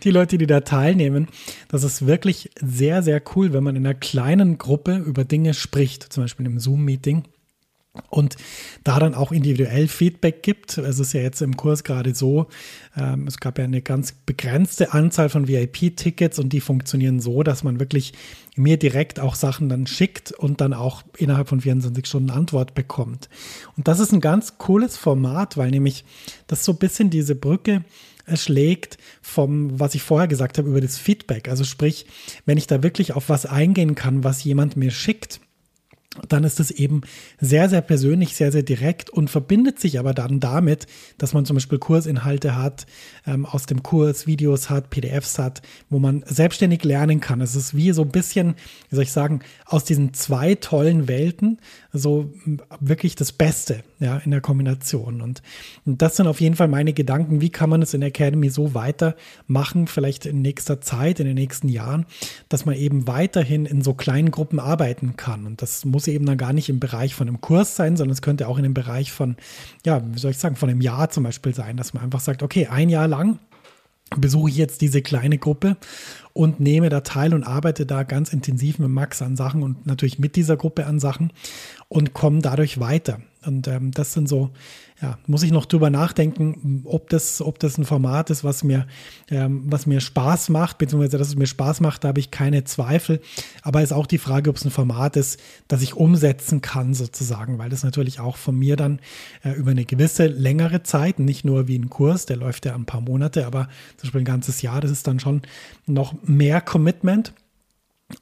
die 0.02 0.10
Leute, 0.10 0.38
die 0.38 0.48
da 0.48 0.60
teilnehmen. 0.60 1.28
Das 1.68 1.84
ist 1.84 2.06
wirklich 2.06 2.50
sehr, 2.60 3.04
sehr 3.04 3.22
cool, 3.36 3.52
wenn 3.52 3.62
man 3.62 3.76
in 3.76 3.86
einer 3.86 3.94
kleinen 3.94 4.58
Gruppe 4.58 4.96
über 4.96 5.24
Dinge 5.24 5.54
spricht, 5.54 6.12
zum 6.12 6.24
Beispiel 6.24 6.46
im 6.46 6.58
Zoom-Meeting 6.58 7.22
und 8.10 8.36
da 8.84 8.98
dann 8.98 9.14
auch 9.14 9.32
individuell 9.32 9.88
Feedback 9.88 10.42
gibt. 10.42 10.78
Es 10.78 10.98
ist 10.98 11.12
ja 11.12 11.20
jetzt 11.20 11.42
im 11.42 11.56
Kurs 11.56 11.84
gerade 11.84 12.14
so, 12.14 12.46
ähm, 12.96 13.26
es 13.26 13.38
gab 13.38 13.58
ja 13.58 13.64
eine 13.64 13.82
ganz 13.82 14.12
begrenzte 14.12 14.92
Anzahl 14.92 15.28
von 15.28 15.48
VIP-Tickets 15.48 16.38
und 16.38 16.52
die 16.52 16.60
funktionieren 16.60 17.20
so, 17.20 17.42
dass 17.42 17.62
man 17.62 17.80
wirklich 17.80 18.12
mir 18.56 18.78
direkt 18.78 19.20
auch 19.20 19.34
Sachen 19.34 19.68
dann 19.68 19.86
schickt 19.86 20.32
und 20.32 20.60
dann 20.60 20.72
auch 20.72 21.02
innerhalb 21.18 21.48
von 21.48 21.60
24 21.60 22.06
Stunden 22.06 22.30
Antwort 22.30 22.74
bekommt. 22.74 23.28
Und 23.76 23.86
das 23.88 24.00
ist 24.00 24.12
ein 24.12 24.20
ganz 24.20 24.58
cooles 24.58 24.96
Format, 24.96 25.56
weil 25.56 25.70
nämlich 25.70 26.04
das 26.46 26.64
so 26.64 26.72
ein 26.72 26.78
bisschen 26.78 27.10
diese 27.10 27.34
Brücke 27.34 27.84
schlägt 28.34 28.98
vom, 29.22 29.78
was 29.78 29.94
ich 29.94 30.02
vorher 30.02 30.26
gesagt 30.26 30.58
habe, 30.58 30.68
über 30.68 30.80
das 30.80 30.98
Feedback. 30.98 31.48
Also 31.48 31.64
sprich, 31.64 32.06
wenn 32.44 32.58
ich 32.58 32.66
da 32.66 32.82
wirklich 32.82 33.12
auf 33.12 33.28
was 33.28 33.46
eingehen 33.46 33.94
kann, 33.94 34.24
was 34.24 34.42
jemand 34.42 34.76
mir 34.76 34.90
schickt, 34.90 35.40
dann 36.28 36.44
ist 36.44 36.60
es 36.60 36.70
eben 36.70 37.02
sehr, 37.40 37.68
sehr 37.68 37.80
persönlich, 37.80 38.36
sehr, 38.36 38.52
sehr 38.52 38.62
direkt 38.62 39.10
und 39.10 39.30
verbindet 39.30 39.78
sich 39.78 39.98
aber 39.98 40.14
dann 40.14 40.40
damit, 40.40 40.86
dass 41.18 41.32
man 41.32 41.44
zum 41.44 41.56
Beispiel 41.56 41.78
Kursinhalte 41.78 42.56
hat, 42.56 42.86
ähm, 43.26 43.46
aus 43.46 43.66
dem 43.66 43.82
Kurs 43.82 44.26
Videos 44.26 44.70
hat, 44.70 44.90
PDFs 44.90 45.38
hat, 45.38 45.62
wo 45.90 45.98
man 45.98 46.24
selbstständig 46.26 46.84
lernen 46.84 47.20
kann. 47.20 47.40
Es 47.40 47.54
ist 47.54 47.74
wie 47.74 47.92
so 47.92 48.02
ein 48.02 48.10
bisschen, 48.10 48.54
wie 48.88 48.96
soll 48.96 49.04
ich 49.04 49.12
sagen, 49.12 49.40
aus 49.64 49.84
diesen 49.84 50.14
zwei 50.14 50.54
tollen 50.54 51.08
Welten 51.08 51.58
so 51.98 52.32
wirklich 52.80 53.14
das 53.14 53.32
Beste 53.32 53.82
ja, 53.98 54.18
in 54.18 54.30
der 54.30 54.40
Kombination. 54.40 55.20
Und, 55.20 55.42
das 55.84 56.16
sind 56.16 56.26
auf 56.26 56.40
jeden 56.40 56.56
Fall 56.56 56.68
meine 56.68 56.92
Gedanken, 56.92 57.40
wie 57.40 57.50
kann 57.50 57.70
man 57.70 57.82
es 57.82 57.94
in 57.94 58.00
der 58.00 58.08
Academy 58.08 58.48
so 58.50 58.74
weitermachen, 58.74 59.86
vielleicht 59.86 60.26
in 60.26 60.42
nächster 60.42 60.80
Zeit, 60.80 61.20
in 61.20 61.26
den 61.26 61.34
nächsten 61.34 61.68
Jahren, 61.68 62.06
dass 62.48 62.66
man 62.66 62.74
eben 62.74 63.06
weiterhin 63.06 63.66
in 63.66 63.82
so 63.82 63.94
kleinen 63.94 64.30
Gruppen 64.30 64.58
arbeiten 64.60 65.16
kann. 65.16 65.46
Und 65.46 65.62
das 65.62 65.84
muss 65.84 66.08
eben 66.08 66.26
dann 66.26 66.38
gar 66.38 66.52
nicht 66.52 66.68
im 66.68 66.80
Bereich 66.80 67.14
von 67.14 67.28
einem 67.28 67.40
Kurs 67.40 67.76
sein, 67.76 67.96
sondern 67.96 68.12
es 68.12 68.22
könnte 68.22 68.48
auch 68.48 68.58
in 68.58 68.64
dem 68.64 68.74
Bereich 68.74 69.12
von, 69.12 69.36
ja, 69.84 70.02
wie 70.12 70.18
soll 70.18 70.32
ich 70.32 70.38
sagen, 70.38 70.56
von 70.56 70.68
einem 70.68 70.80
Jahr 70.80 71.10
zum 71.10 71.24
Beispiel 71.24 71.54
sein, 71.54 71.76
dass 71.76 71.94
man 71.94 72.02
einfach 72.02 72.20
sagt, 72.20 72.42
okay, 72.42 72.66
ein 72.66 72.88
Jahr 72.88 73.08
lang 73.08 73.38
besuche 74.16 74.50
ich 74.50 74.56
jetzt 74.56 74.80
diese 74.82 75.02
kleine 75.02 75.38
Gruppe 75.38 75.76
und 76.36 76.60
nehme 76.60 76.90
da 76.90 77.00
teil 77.00 77.32
und 77.32 77.44
arbeite 77.44 77.86
da 77.86 78.02
ganz 78.02 78.30
intensiv 78.30 78.78
mit 78.78 78.90
Max 78.90 79.22
an 79.22 79.36
Sachen 79.36 79.62
und 79.62 79.86
natürlich 79.86 80.18
mit 80.18 80.36
dieser 80.36 80.58
Gruppe 80.58 80.84
an 80.84 81.00
Sachen 81.00 81.32
und 81.88 82.12
komme 82.12 82.42
dadurch 82.42 82.78
weiter. 82.78 83.20
Und 83.46 83.68
ähm, 83.68 83.92
das 83.92 84.12
sind 84.12 84.28
so, 84.28 84.50
ja, 85.00 85.18
muss 85.26 85.42
ich 85.42 85.52
noch 85.52 85.66
drüber 85.66 85.90
nachdenken, 85.90 86.82
ob 86.84 87.10
das, 87.10 87.40
ob 87.40 87.58
das 87.58 87.78
ein 87.78 87.84
Format 87.84 88.30
ist, 88.30 88.44
was 88.44 88.64
mir, 88.64 88.86
ähm, 89.30 89.62
was 89.66 89.86
mir 89.86 90.00
Spaß 90.00 90.48
macht, 90.48 90.78
beziehungsweise 90.78 91.18
dass 91.18 91.28
es 91.28 91.36
mir 91.36 91.46
Spaß 91.46 91.80
macht, 91.80 92.02
da 92.02 92.08
habe 92.08 92.18
ich 92.18 92.30
keine 92.30 92.64
Zweifel. 92.64 93.20
Aber 93.62 93.82
ist 93.82 93.92
auch 93.92 94.06
die 94.06 94.18
Frage, 94.18 94.50
ob 94.50 94.56
es 94.56 94.64
ein 94.64 94.70
Format 94.70 95.16
ist, 95.16 95.38
das 95.68 95.82
ich 95.82 95.94
umsetzen 95.94 96.60
kann, 96.60 96.94
sozusagen, 96.94 97.58
weil 97.58 97.70
das 97.70 97.84
natürlich 97.84 98.20
auch 98.20 98.36
von 98.36 98.58
mir 98.58 98.76
dann 98.76 99.00
äh, 99.44 99.52
über 99.52 99.70
eine 99.70 99.84
gewisse 99.84 100.26
längere 100.26 100.82
Zeit, 100.82 101.18
nicht 101.18 101.44
nur 101.44 101.68
wie 101.68 101.78
ein 101.78 101.90
Kurs, 101.90 102.26
der 102.26 102.36
läuft 102.36 102.66
ja 102.66 102.74
ein 102.74 102.86
paar 102.86 103.02
Monate, 103.02 103.46
aber 103.46 103.68
zum 103.96 104.08
Beispiel 104.08 104.22
ein 104.22 104.26
ganzes 104.26 104.62
Jahr, 104.62 104.80
das 104.80 104.90
ist 104.90 105.06
dann 105.06 105.20
schon 105.20 105.42
noch 105.86 106.14
mehr 106.26 106.60
Commitment. 106.60 107.32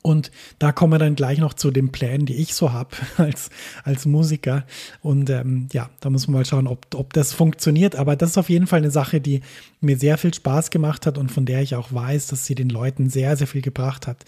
Und 0.01 0.31
da 0.59 0.73
kommen 0.73 0.95
wir 0.95 0.99
dann 0.99 1.15
gleich 1.15 1.39
noch 1.39 1.53
zu 1.53 1.71
den 1.71 1.93
Plänen, 1.93 2.25
die 2.25 2.37
ich 2.37 2.55
so 2.55 2.73
habe 2.73 2.97
als, 3.19 3.51
als 3.83 4.07
Musiker. 4.07 4.65
Und 5.03 5.29
ähm, 5.29 5.69
ja, 5.73 5.91
da 6.01 6.09
muss 6.09 6.27
man 6.27 6.35
mal 6.35 6.45
schauen, 6.47 6.67
ob, 6.67 6.87
ob 6.95 7.13
das 7.13 7.35
funktioniert. 7.35 7.95
Aber 7.95 8.17
das 8.17 8.31
ist 8.31 8.39
auf 8.39 8.49
jeden 8.49 8.67
Fall 8.67 8.79
eine 8.79 8.91
Sache, 8.91 9.21
die 9.21 9.43
mir 9.81 9.99
sehr 9.99 10.17
viel 10.17 10.33
Spaß 10.33 10.71
gemacht 10.71 11.05
hat 11.05 11.19
und 11.19 11.31
von 11.31 11.45
der 11.45 11.61
ich 11.61 11.75
auch 11.75 11.93
weiß, 11.93 12.29
dass 12.29 12.47
sie 12.47 12.55
den 12.55 12.71
Leuten 12.71 13.11
sehr, 13.11 13.37
sehr 13.37 13.47
viel 13.47 13.61
gebracht 13.61 14.07
hat. 14.07 14.25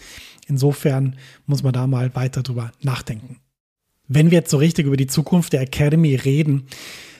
Insofern 0.47 1.15
muss 1.47 1.63
man 1.63 1.73
da 1.73 1.87
mal 1.87 2.13
weiter 2.15 2.43
drüber 2.43 2.71
nachdenken. 2.81 3.37
Wenn 4.07 4.31
wir 4.31 4.37
jetzt 4.39 4.51
so 4.51 4.57
richtig 4.57 4.85
über 4.85 4.95
die 4.95 5.07
Zukunft 5.07 5.53
der 5.53 5.61
Academy 5.61 6.15
reden, 6.15 6.67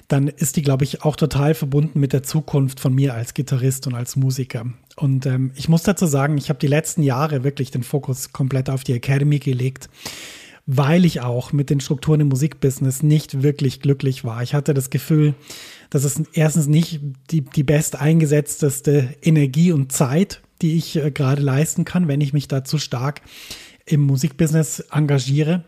dann 0.08 0.28
ist 0.28 0.56
die, 0.56 0.62
glaube 0.62 0.86
ich, 0.86 1.04
auch 1.04 1.16
total 1.16 1.54
verbunden 1.54 2.00
mit 2.00 2.14
der 2.14 2.24
Zukunft 2.24 2.80
von 2.80 2.94
mir 2.94 3.14
als 3.14 3.34
Gitarrist 3.34 3.88
und 3.88 3.96
als 3.96 4.16
Musiker. 4.16 4.66
Und 5.00 5.28
ähm, 5.28 5.52
ich 5.56 5.70
muss 5.70 5.84
dazu 5.84 6.08
sagen, 6.08 6.38
ich 6.38 6.50
habe 6.50 6.60
die 6.60 6.68
letzten 6.68 7.04
Jahre 7.04 7.44
wirklich 7.44 7.70
den 7.70 7.84
Fokus 7.84 8.34
komplett 8.34 8.70
auf 8.70 8.84
die 8.84 8.94
Academy 8.94 9.38
gelegt, 9.38 9.90
weil 10.66 11.06
ich 11.06 11.22
auch 11.22 11.54
mit 11.54 11.70
den 11.70 11.80
Strukturen 11.80 12.22
im 12.22 12.30
Musikbusiness 12.30 13.04
nicht 13.04 13.44
wirklich 13.44 13.82
glücklich 13.82 14.26
war. 14.26 14.42
Ich 14.42 14.56
hatte 14.56 14.74
das 14.74 14.90
Gefühl, 14.90 15.36
dass 15.92 16.04
es 16.04 16.22
erstens 16.34 16.66
nicht 16.66 17.00
die, 17.30 17.42
die 17.42 17.64
best 17.64 17.96
eingesetzteste 17.96 19.10
Energie 19.22 19.72
und 19.72 19.92
Zeit, 19.92 20.42
die 20.64 20.78
ich 20.78 20.96
äh, 20.96 21.12
gerade 21.12 21.44
leisten 21.44 21.86
kann, 21.86 22.08
wenn 22.08 22.20
ich 22.20 22.34
mich 22.34 22.48
da 22.48 22.64
zu 22.64 22.80
stark 22.80 23.22
im 23.86 24.02
Musikbusiness 24.02 24.80
engagiere. 24.92 25.64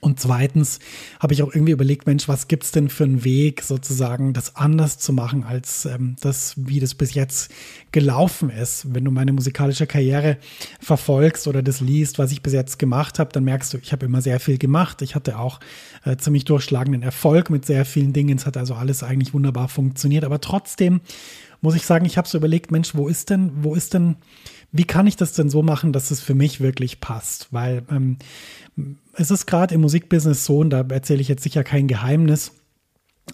Und 0.00 0.20
zweitens 0.20 0.80
habe 1.18 1.32
ich 1.32 1.42
auch 1.42 1.54
irgendwie 1.54 1.72
überlegt, 1.72 2.06
Mensch, 2.06 2.28
was 2.28 2.46
gibt 2.46 2.64
es 2.64 2.72
denn 2.72 2.90
für 2.90 3.04
einen 3.04 3.24
Weg, 3.24 3.62
sozusagen 3.62 4.34
das 4.34 4.54
anders 4.54 4.98
zu 4.98 5.14
machen, 5.14 5.44
als 5.44 5.86
ähm, 5.86 6.16
das, 6.20 6.54
wie 6.56 6.78
das 6.78 6.94
bis 6.94 7.14
jetzt 7.14 7.50
gelaufen 7.90 8.50
ist. 8.50 8.94
Wenn 8.94 9.06
du 9.06 9.10
meine 9.10 9.32
musikalische 9.32 9.86
Karriere 9.86 10.36
verfolgst 10.78 11.48
oder 11.48 11.62
das 11.62 11.80
liest, 11.80 12.18
was 12.18 12.32
ich 12.32 12.42
bis 12.42 12.52
jetzt 12.52 12.78
gemacht 12.78 13.18
habe, 13.18 13.32
dann 13.32 13.44
merkst 13.44 13.72
du, 13.72 13.78
ich 13.78 13.92
habe 13.92 14.04
immer 14.04 14.20
sehr 14.20 14.40
viel 14.40 14.58
gemacht. 14.58 15.00
Ich 15.00 15.14
hatte 15.14 15.38
auch 15.38 15.58
äh, 16.04 16.16
ziemlich 16.18 16.44
durchschlagenden 16.44 17.02
Erfolg 17.02 17.48
mit 17.48 17.64
sehr 17.64 17.86
vielen 17.86 18.12
Dingen. 18.12 18.36
Es 18.36 18.44
hat 18.44 18.58
also 18.58 18.74
alles 18.74 19.02
eigentlich 19.02 19.32
wunderbar 19.32 19.68
funktioniert. 19.68 20.24
Aber 20.24 20.40
trotzdem 20.40 21.00
muss 21.64 21.74
ich 21.74 21.86
sagen, 21.86 22.04
ich 22.04 22.18
habe 22.18 22.28
so 22.28 22.36
überlegt, 22.36 22.70
Mensch, 22.70 22.94
wo 22.94 23.08
ist 23.08 23.30
denn, 23.30 23.50
wo 23.64 23.74
ist 23.74 23.94
denn, 23.94 24.16
wie 24.70 24.84
kann 24.84 25.06
ich 25.06 25.16
das 25.16 25.32
denn 25.32 25.48
so 25.48 25.62
machen, 25.62 25.94
dass 25.94 26.10
es 26.10 26.20
für 26.20 26.34
mich 26.34 26.60
wirklich 26.60 27.00
passt? 27.00 27.48
Weil 27.52 27.84
ähm, 27.90 28.18
es 29.14 29.30
ist 29.30 29.46
gerade 29.46 29.74
im 29.74 29.80
Musikbusiness 29.80 30.44
so, 30.44 30.58
und 30.58 30.68
da 30.70 30.84
erzähle 30.86 31.22
ich 31.22 31.28
jetzt 31.28 31.42
sicher 31.42 31.64
kein 31.64 31.88
Geheimnis, 31.88 32.52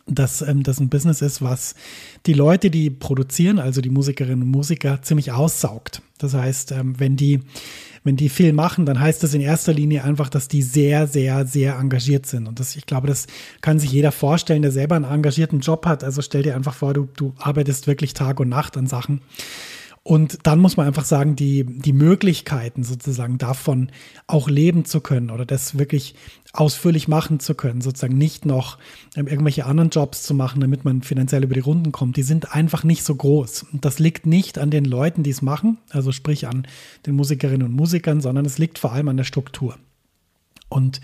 dass 0.07 0.43
ähm, 0.43 0.63
das 0.63 0.79
ein 0.79 0.91
Business 0.91 1.23
ist, 1.23 1.43
was 1.43 1.75
die 2.25 2.33
Leute, 2.33 2.71
die 2.71 2.89
produzieren, 2.89 3.59
also 3.59 3.81
die 3.81 3.91
Musikerinnen 3.91 4.43
und 4.43 4.51
Musiker, 4.51 5.03
ziemlich 5.03 5.33
aussaugt. 5.33 6.01
Das 6.19 6.33
heißt, 6.33 6.71
ähm, 6.71 7.01
wenn 7.01 7.17
die 7.17 7.41
wenn 8.03 8.17
die 8.17 8.29
viel 8.29 8.53
machen, 8.53 8.87
dann 8.87 8.99
heißt 8.99 9.23
das 9.23 9.35
in 9.35 9.41
erster 9.41 9.73
Linie 9.73 10.05
einfach, 10.05 10.29
dass 10.29 10.49
die 10.49 10.63
sehr, 10.63 11.07
sehr, 11.07 11.47
sehr 11.47 11.77
engagiert 11.77 12.27
sind. 12.27 12.49
Und 12.49 12.59
das, 12.59 12.77
ich 12.77 12.87
glaube, 12.87 13.07
das 13.07 13.27
kann 13.61 13.79
sich 13.79 13.93
jeder 13.93 14.11
vorstellen, 14.13 14.63
der 14.63 14.73
selber 14.73 14.97
einen 14.97 15.05
engagierten 15.05 15.61
Job 15.61 15.85
hat. 15.85 16.03
Also 16.03 16.23
stell 16.23 16.43
dir 16.43 16.57
einfach 16.57 16.75
vor, 16.75 16.95
du, 16.95 17.09
du 17.17 17.35
arbeitest 17.39 17.87
wirklich 17.87 18.15
Tag 18.15 18.41
und 18.41 18.49
Nacht 18.49 18.77
an 18.77 18.87
Sachen. 18.87 19.21
Und 20.03 20.39
dann 20.45 20.61
muss 20.61 20.79
man 20.79 20.87
einfach 20.87 21.05
sagen, 21.05 21.37
die, 21.37 21.65
die 21.65 21.93
Möglichkeiten 21.93 22.85
sozusagen 22.85 23.37
davon 23.37 23.91
auch 24.27 24.49
leben 24.49 24.87
zu 24.87 25.03
können 25.03 25.31
oder 25.31 25.45
das 25.45 25.79
wirklich 25.79 26.15
ausführlich 26.53 27.07
machen 27.07 27.39
zu 27.39 27.55
können, 27.55 27.83
sozusagen 27.83 28.17
nicht 28.17 28.47
noch 28.47 28.79
ähm, 29.15 29.27
irgendwelche 29.27 29.67
anderen 29.67 29.91
Jobs 29.91 30.23
zu 30.23 30.33
machen, 30.33 30.63
damit 30.63 30.87
man 30.87 31.03
finanziell 31.03 31.45
über 31.45 31.55
die 31.55 31.61
Runden 31.61 31.93
kommt, 31.93 32.17
die 32.17 32.23
sind 32.23 32.55
einfach 32.55 32.83
nicht 32.83 33.05
so 33.05 33.15
groß. 33.15 33.67
Und 33.73 33.85
das 33.85 33.99
liegt 33.99 34.25
nicht 34.25 34.59
an 34.59 34.71
den 34.71 34.87
Leuten, 34.87 35.23
die 35.23 35.31
es 35.31 35.43
machen, 35.43 35.77
also 35.91 36.13
sprich 36.13 36.49
an 36.49 36.67
den 37.05 37.15
Musikerinnen 37.15 37.67
und 37.67 37.75
Musikern, 37.75 38.23
sondern 38.23 38.47
es 38.47 38.57
liegt 38.57 38.79
vor 38.79 38.93
allem 38.93 39.09
an 39.09 39.19
der 39.19 39.25
Struktur. 39.25 39.77
Und 40.71 41.03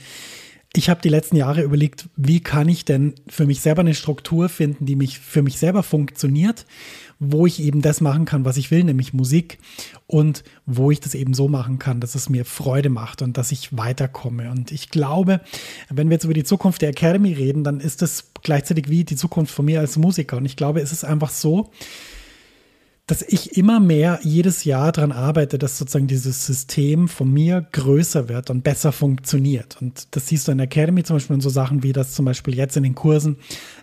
ich 0.77 0.91
habe 0.91 1.01
die 1.01 1.09
letzten 1.09 1.37
Jahre 1.37 1.63
überlegt, 1.63 2.09
wie 2.17 2.41
kann 2.41 2.69
ich 2.69 2.85
denn 2.85 3.15
für 3.29 3.47
mich 3.47 3.61
selber 3.61 3.81
eine 3.81 3.95
Struktur 3.95 4.49
finden, 4.49 4.85
die 4.85 4.97
mich 4.97 5.19
für 5.19 5.43
mich 5.43 5.59
selber 5.59 5.83
funktioniert, 5.83 6.67
wo 7.19 7.47
ich 7.47 7.63
eben 7.63 7.83
das 7.83 8.01
machen 8.01 8.25
kann, 8.27 8.45
was 8.45 8.57
ich 8.57 8.71
will, 8.71 8.85
nämlich 8.85 9.13
Musik 9.13 9.59
und 10.07 10.45
wo 10.67 10.91
ich 10.91 11.01
das 11.01 11.15
eben 11.15 11.35
so 11.35 11.49
machen 11.49 11.79
kann, 11.79 12.01
dass 12.01 12.15
es 12.15 12.29
mir 12.29 12.45
Freude 12.45 12.91
macht 12.91 13.23
und 13.23 13.39
dass 13.39 13.53
ich 13.53 13.77
weiterkomme. 13.77 14.51
Und 14.51 14.71
ich 14.71 14.91
glaube, 14.91 15.41
wenn 15.89 16.09
wir 16.09 16.15
jetzt 16.15 16.25
über 16.25 16.35
die 16.35 16.45
Zukunft 16.45 16.83
der 16.83 16.91
Academy 16.91 17.33
reden, 17.33 17.65
dann 17.65 17.81
ist 17.81 18.03
das 18.03 18.33
gleichzeitig 18.43 18.91
wie 18.91 19.05
die 19.05 19.17
Zukunft 19.17 19.55
von 19.55 19.65
mir 19.65 19.81
als 19.81 19.97
Musiker. 19.97 20.37
Und 20.37 20.45
ich 20.45 20.57
glaube, 20.57 20.81
es 20.81 20.93
ist 20.93 21.05
einfach 21.05 21.31
so, 21.31 21.71
dass 23.07 23.23
ich 23.23 23.57
immer 23.57 23.79
mehr 23.79 24.19
jedes 24.23 24.65
Jahr 24.65 24.91
daran 24.91 25.13
arbeite, 25.13 25.59
dass 25.59 25.79
sozusagen 25.79 26.09
dieses 26.09 26.45
System 26.45 27.07
von 27.07 27.33
mir 27.33 27.65
größer 27.71 28.29
wird 28.29 28.51
und 28.51 28.65
besser 28.65 28.91
funktioniert. 28.91 29.77
Und 29.81 30.09
das 30.11 30.27
siehst 30.27 30.49
du 30.49 30.53
in 30.53 30.59
der 30.59 30.65
Academy 30.65 31.05
zum 31.05 31.17
Beispiel 31.17 31.35
in 31.35 31.41
so 31.41 31.49
Sachen 31.49 31.85
wie 31.85 31.93
das 31.93 32.15
zum 32.15 32.25
Beispiel 32.25 32.57
jetzt 32.57 32.77
in 32.77 32.83
den 32.83 32.97
Kursen, 32.97 33.37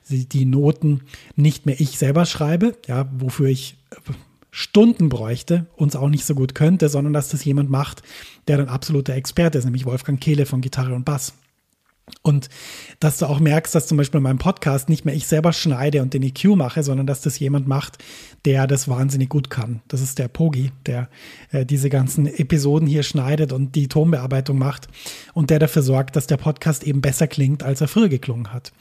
die 0.09 0.45
Noten 0.45 1.01
nicht 1.37 1.65
mehr 1.65 1.79
ich 1.79 1.97
selber 1.97 2.25
schreibe, 2.25 2.75
ja, 2.85 3.09
wofür 3.17 3.47
ich 3.47 3.77
Stunden 4.51 5.07
bräuchte 5.07 5.67
und 5.77 5.89
es 5.89 5.95
auch 5.95 6.09
nicht 6.09 6.25
so 6.25 6.35
gut 6.35 6.53
könnte, 6.53 6.89
sondern 6.89 7.13
dass 7.13 7.29
das 7.29 7.45
jemand 7.45 7.69
macht, 7.69 8.03
der 8.49 8.57
dann 8.57 8.67
absoluter 8.67 9.13
Experte 9.13 9.57
ist, 9.57 9.65
nämlich 9.65 9.85
Wolfgang 9.85 10.19
Kehle 10.19 10.45
von 10.45 10.59
Gitarre 10.59 10.93
und 10.93 11.05
Bass. 11.05 11.33
Und 12.21 12.49
dass 12.99 13.17
du 13.17 13.27
auch 13.27 13.39
merkst, 13.39 13.73
dass 13.73 13.87
zum 13.87 13.97
Beispiel 13.97 14.17
in 14.17 14.23
meinem 14.23 14.37
Podcast 14.37 14.89
nicht 14.89 15.05
mehr 15.05 15.15
ich 15.15 15.25
selber 15.25 15.53
schneide 15.53 16.01
und 16.01 16.13
den 16.13 16.23
EQ 16.23 16.55
mache, 16.55 16.83
sondern 16.83 17.07
dass 17.07 17.21
das 17.21 17.39
jemand 17.39 17.67
macht, 17.67 17.97
der 18.43 18.67
das 18.67 18.89
wahnsinnig 18.89 19.29
gut 19.29 19.49
kann. 19.49 19.81
Das 19.87 20.01
ist 20.01 20.19
der 20.19 20.27
Pogi, 20.27 20.71
der 20.85 21.09
äh, 21.51 21.65
diese 21.65 21.89
ganzen 21.89 22.27
Episoden 22.27 22.87
hier 22.87 23.03
schneidet 23.03 23.53
und 23.53 23.75
die 23.75 23.87
Tonbearbeitung 23.87 24.57
macht 24.57 24.87
und 25.33 25.49
der 25.49 25.59
dafür 25.59 25.81
sorgt, 25.81 26.15
dass 26.17 26.27
der 26.27 26.37
Podcast 26.37 26.83
eben 26.83 27.01
besser 27.01 27.27
klingt, 27.27 27.63
als 27.63 27.79
er 27.79 27.87
früher 27.87 28.09
geklungen 28.09 28.51
hat. 28.51 28.73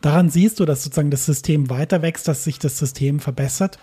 Daran 0.00 0.28
siehst 0.28 0.60
du, 0.60 0.64
dass 0.64 0.84
sozusagen 0.84 1.10
das 1.10 1.24
System 1.24 1.70
weiter 1.70 2.02
wächst, 2.02 2.28
dass 2.28 2.44
sich 2.44 2.58
das 2.58 2.78
System 2.78 3.18
verbessert. 3.18 3.78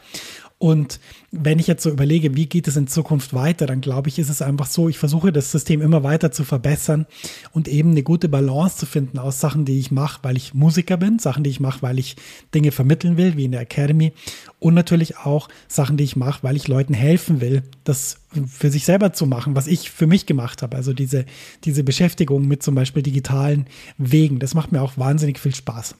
Und 0.57 0.99
wenn 1.31 1.59
ich 1.59 1.67
jetzt 1.67 1.83
so 1.83 1.89
überlege, 1.89 2.35
wie 2.35 2.45
geht 2.45 2.67
es 2.67 2.77
in 2.77 2.87
Zukunft 2.87 3.33
weiter, 3.33 3.65
dann 3.65 3.81
glaube 3.81 4.07
ich, 4.07 4.17
ist 4.17 4.29
es 4.29 4.41
einfach 4.41 4.67
so, 4.67 4.87
ich 4.87 4.97
versuche 4.97 5.33
das 5.33 5.51
System 5.51 5.81
immer 5.81 6.03
weiter 6.03 6.31
zu 6.31 6.45
verbessern 6.45 7.05
und 7.51 7.67
eben 7.67 7.91
eine 7.91 8.03
gute 8.03 8.29
Balance 8.29 8.77
zu 8.77 8.85
finden 8.85 9.19
aus 9.19 9.41
Sachen, 9.41 9.65
die 9.65 9.79
ich 9.79 9.91
mache, 9.91 10.19
weil 10.23 10.37
ich 10.37 10.53
Musiker 10.53 10.95
bin, 10.95 11.19
Sachen, 11.19 11.43
die 11.43 11.49
ich 11.49 11.59
mache, 11.59 11.81
weil 11.81 11.99
ich 11.99 12.15
Dinge 12.53 12.71
vermitteln 12.71 13.17
will, 13.17 13.35
wie 13.35 13.45
in 13.45 13.51
der 13.51 13.61
Academy 13.61 14.13
und 14.59 14.73
natürlich 14.73 15.17
auch 15.17 15.49
Sachen, 15.67 15.97
die 15.97 16.05
ich 16.05 16.15
mache, 16.15 16.43
weil 16.43 16.55
ich 16.55 16.69
Leuten 16.69 16.93
helfen 16.93 17.41
will, 17.41 17.63
das 17.83 18.19
für 18.47 18.71
sich 18.71 18.85
selber 18.85 19.11
zu 19.11 19.25
machen, 19.25 19.55
was 19.55 19.67
ich 19.67 19.91
für 19.91 20.07
mich 20.07 20.25
gemacht 20.25 20.61
habe. 20.61 20.77
Also 20.77 20.93
diese, 20.93 21.25
diese 21.65 21.83
Beschäftigung 21.83 22.47
mit 22.47 22.63
zum 22.63 22.73
Beispiel 22.73 23.03
digitalen 23.03 23.67
Wegen, 23.97 24.39
das 24.39 24.53
macht 24.53 24.71
mir 24.71 24.81
auch 24.81 24.97
wahnsinnig 24.97 25.39
viel 25.39 25.53
Spaß. 25.53 25.95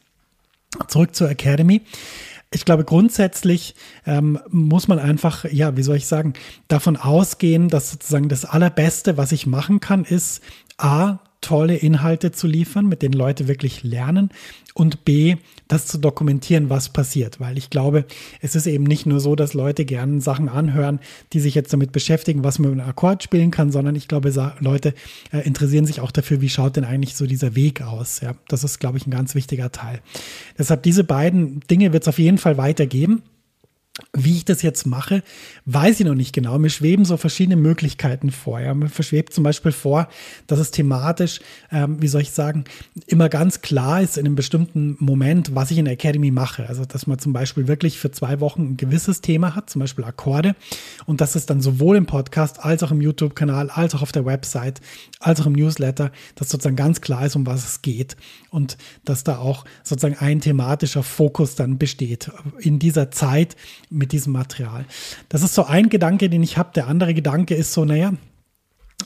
Zurück 0.87 1.15
zur 1.15 1.29
Academy. 1.29 1.81
Ich 2.51 2.65
glaube, 2.65 2.83
grundsätzlich 2.83 3.75
ähm, 4.05 4.39
muss 4.49 4.87
man 4.87 4.99
einfach, 4.99 5.45
ja, 5.45 5.75
wie 5.75 5.83
soll 5.83 5.97
ich 5.97 6.05
sagen, 6.05 6.33
davon 6.67 6.97
ausgehen, 6.97 7.67
dass 7.67 7.91
sozusagen 7.91 8.29
das 8.29 8.45
Allerbeste, 8.45 9.17
was 9.17 9.31
ich 9.31 9.47
machen 9.47 9.79
kann, 9.79 10.03
ist, 10.03 10.43
A, 10.77 11.19
tolle 11.43 11.75
Inhalte 11.75 12.31
zu 12.31 12.47
liefern, 12.47 12.87
mit 12.87 13.03
denen 13.03 13.13
Leute 13.13 13.47
wirklich 13.47 13.83
lernen 13.83 14.31
und 14.73 15.05
B, 15.05 15.35
das 15.67 15.85
zu 15.85 15.99
dokumentieren, 15.99 16.69
was 16.69 16.89
passiert. 16.89 17.39
Weil 17.39 17.57
ich 17.57 17.69
glaube, 17.69 18.05
es 18.41 18.55
ist 18.55 18.65
eben 18.65 18.85
nicht 18.85 19.05
nur 19.05 19.19
so, 19.19 19.35
dass 19.35 19.53
Leute 19.53 19.85
gerne 19.85 20.21
Sachen 20.21 20.49
anhören, 20.49 20.99
die 21.31 21.39
sich 21.39 21.53
jetzt 21.53 21.71
damit 21.71 21.91
beschäftigen, 21.91 22.43
was 22.43 22.57
man 22.57 22.71
mit 22.71 22.79
einem 22.79 22.89
Akkord 22.89 23.21
spielen 23.21 23.51
kann, 23.51 23.71
sondern 23.71 23.95
ich 23.95 24.07
glaube, 24.07 24.33
Leute 24.59 24.93
äh, 25.31 25.39
interessieren 25.39 25.85
sich 25.85 25.99
auch 25.99 26.11
dafür, 26.11 26.41
wie 26.41 26.49
schaut 26.49 26.75
denn 26.75 26.85
eigentlich 26.85 27.15
so 27.15 27.27
dieser 27.27 27.55
Weg 27.55 27.81
aus. 27.81 28.21
Ja, 28.21 28.33
das 28.47 28.63
ist, 28.63 28.79
glaube 28.79 28.97
ich, 28.97 29.05
ein 29.05 29.11
ganz 29.11 29.35
wichtiger 29.35 29.71
Teil. 29.71 30.01
Deshalb 30.57 30.81
diese 30.83 31.03
beiden 31.03 31.59
Dinge 31.69 31.93
wird 31.93 32.03
es 32.03 32.07
auf 32.07 32.19
jeden 32.19 32.39
Fall 32.39 32.57
weitergeben. 32.57 33.21
Wie 34.11 34.37
ich 34.37 34.45
das 34.45 34.63
jetzt 34.63 34.87
mache, 34.87 35.21
weiß 35.65 35.99
ich 35.99 36.05
noch 36.07 36.15
nicht 36.15 36.33
genau. 36.33 36.57
Mir 36.57 36.71
schweben 36.71 37.05
so 37.05 37.15
verschiedene 37.15 37.55
Möglichkeiten 37.55 38.31
vor. 38.31 38.59
Ja. 38.59 38.73
Mir 38.73 38.89
verschwebt 38.89 39.33
zum 39.33 39.43
Beispiel 39.43 39.71
vor, 39.71 40.07
dass 40.47 40.57
es 40.57 40.71
thematisch, 40.71 41.41
ähm, 41.71 42.01
wie 42.01 42.07
soll 42.07 42.21
ich 42.21 42.31
sagen, 42.31 42.63
immer 43.05 43.29
ganz 43.29 43.61
klar 43.61 44.01
ist 44.01 44.17
in 44.17 44.25
einem 44.25 44.33
bestimmten 44.33 44.97
Moment, 44.97 45.53
was 45.53 45.69
ich 45.69 45.77
in 45.77 45.85
der 45.85 45.93
Academy 45.93 46.31
mache. 46.31 46.67
Also, 46.67 46.85
dass 46.85 47.05
man 47.05 47.19
zum 47.19 47.33
Beispiel 47.33 47.67
wirklich 47.67 47.99
für 47.99 48.09
zwei 48.09 48.39
Wochen 48.39 48.71
ein 48.71 48.77
gewisses 48.77 49.21
Thema 49.21 49.53
hat, 49.53 49.69
zum 49.69 49.81
Beispiel 49.81 50.05
Akkorde, 50.05 50.55
und 51.05 51.21
dass 51.21 51.35
es 51.35 51.45
dann 51.45 51.61
sowohl 51.61 51.95
im 51.95 52.07
Podcast 52.07 52.65
als 52.65 52.81
auch 52.81 52.89
im 52.89 52.99
YouTube-Kanal, 52.99 53.69
als 53.69 53.93
auch 53.93 54.01
auf 54.01 54.11
der 54.11 54.25
Website, 54.25 54.81
als 55.19 55.39
auch 55.39 55.45
im 55.45 55.53
Newsletter, 55.53 56.11
dass 56.33 56.49
sozusagen 56.49 56.75
ganz 56.75 56.99
klar 57.01 57.27
ist, 57.27 57.35
um 57.35 57.45
was 57.45 57.63
es 57.63 57.83
geht. 57.83 58.17
Und 58.49 58.75
dass 59.05 59.23
da 59.23 59.37
auch 59.37 59.65
sozusagen 59.83 60.17
ein 60.17 60.41
thematischer 60.41 61.03
Fokus 61.03 61.53
dann 61.53 61.77
besteht 61.77 62.31
in 62.59 62.79
dieser 62.79 63.11
Zeit, 63.11 63.55
mit 63.93 64.11
diesem 64.11 64.33
Material. 64.33 64.85
Das 65.29 65.43
ist 65.43 65.53
so 65.53 65.65
ein 65.65 65.89
Gedanke, 65.89 66.29
den 66.29 66.43
ich 66.43 66.57
habe. 66.57 66.71
Der 66.75 66.87
andere 66.87 67.13
Gedanke 67.13 67.55
ist 67.55 67.73
so, 67.73 67.85
naja, 67.85 68.13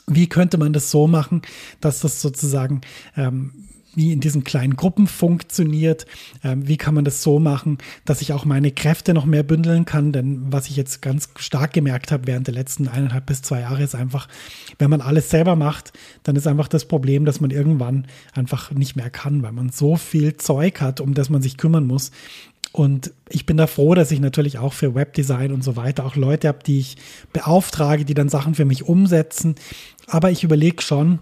wie 0.08 0.28
könnte 0.28 0.58
man 0.58 0.74
das 0.74 0.92
so 0.92 1.08
machen, 1.08 1.42
dass 1.82 2.00
das 2.00 2.22
sozusagen 2.22 2.82
ähm, 3.16 3.68
wie 3.98 4.14
in 4.14 4.20
diesen 4.20 4.44
kleinen 4.44 4.76
Gruppen 4.76 5.08
funktioniert. 5.08 6.06
Ähm, 6.44 6.68
wie 6.68 6.78
kann 6.78 6.94
man 6.94 7.04
das 7.04 7.24
so 7.24 7.40
machen, 7.40 7.80
dass 8.06 8.22
ich 8.22 8.32
auch 8.32 8.46
meine 8.46 8.72
Kräfte 8.72 9.16
noch 9.16 9.26
mehr 9.26 9.42
bündeln 9.42 9.86
kann? 9.86 10.12
Denn 10.14 10.46
was 10.52 10.68
ich 10.68 10.76
jetzt 10.76 11.02
ganz 11.02 11.30
stark 11.38 11.74
gemerkt 11.74 12.12
habe 12.12 12.28
während 12.28 12.46
der 12.46 12.54
letzten 12.54 12.88
eineinhalb 12.88 13.26
bis 13.26 13.42
zwei 13.42 13.62
Jahre 13.62 13.82
ist 13.82 13.96
einfach, 13.96 14.28
wenn 14.78 14.92
man 14.92 15.02
alles 15.02 15.32
selber 15.32 15.56
macht, 15.56 15.94
dann 16.22 16.36
ist 16.36 16.46
einfach 16.46 16.68
das 16.68 16.86
Problem, 16.86 17.26
dass 17.26 17.42
man 17.42 17.50
irgendwann 17.50 18.06
einfach 18.34 18.70
nicht 18.70 18.96
mehr 18.96 19.10
kann, 19.10 19.42
weil 19.42 19.52
man 19.52 19.70
so 19.70 19.96
viel 19.96 20.38
Zeug 20.38 20.80
hat, 20.80 21.02
um 21.02 21.16
das 21.16 21.32
man 21.32 21.42
sich 21.42 21.58
kümmern 21.58 21.88
muss. 21.88 22.12
Und 22.78 23.12
ich 23.28 23.48
bin 23.48 23.58
da 23.58 23.66
froh, 23.66 23.96
dass 23.96 24.12
ich 24.12 24.20
natürlich 24.20 24.60
auch 24.60 24.74
für 24.74 24.94
Webdesign 24.94 25.52
und 25.52 25.64
so 25.64 25.76
weiter 25.76 26.06
auch 26.06 26.16
Leute 26.16 26.48
habe, 26.48 26.60
die 26.64 26.78
ich 26.78 26.98
beauftrage, 27.34 28.06
die 28.06 28.14
dann 28.14 28.30
Sachen 28.30 28.54
für 28.54 28.66
mich 28.66 28.84
umsetzen. 28.84 29.56
Aber 30.06 30.30
ich 30.30 30.44
überlege 30.44 30.84
schon, 30.84 31.18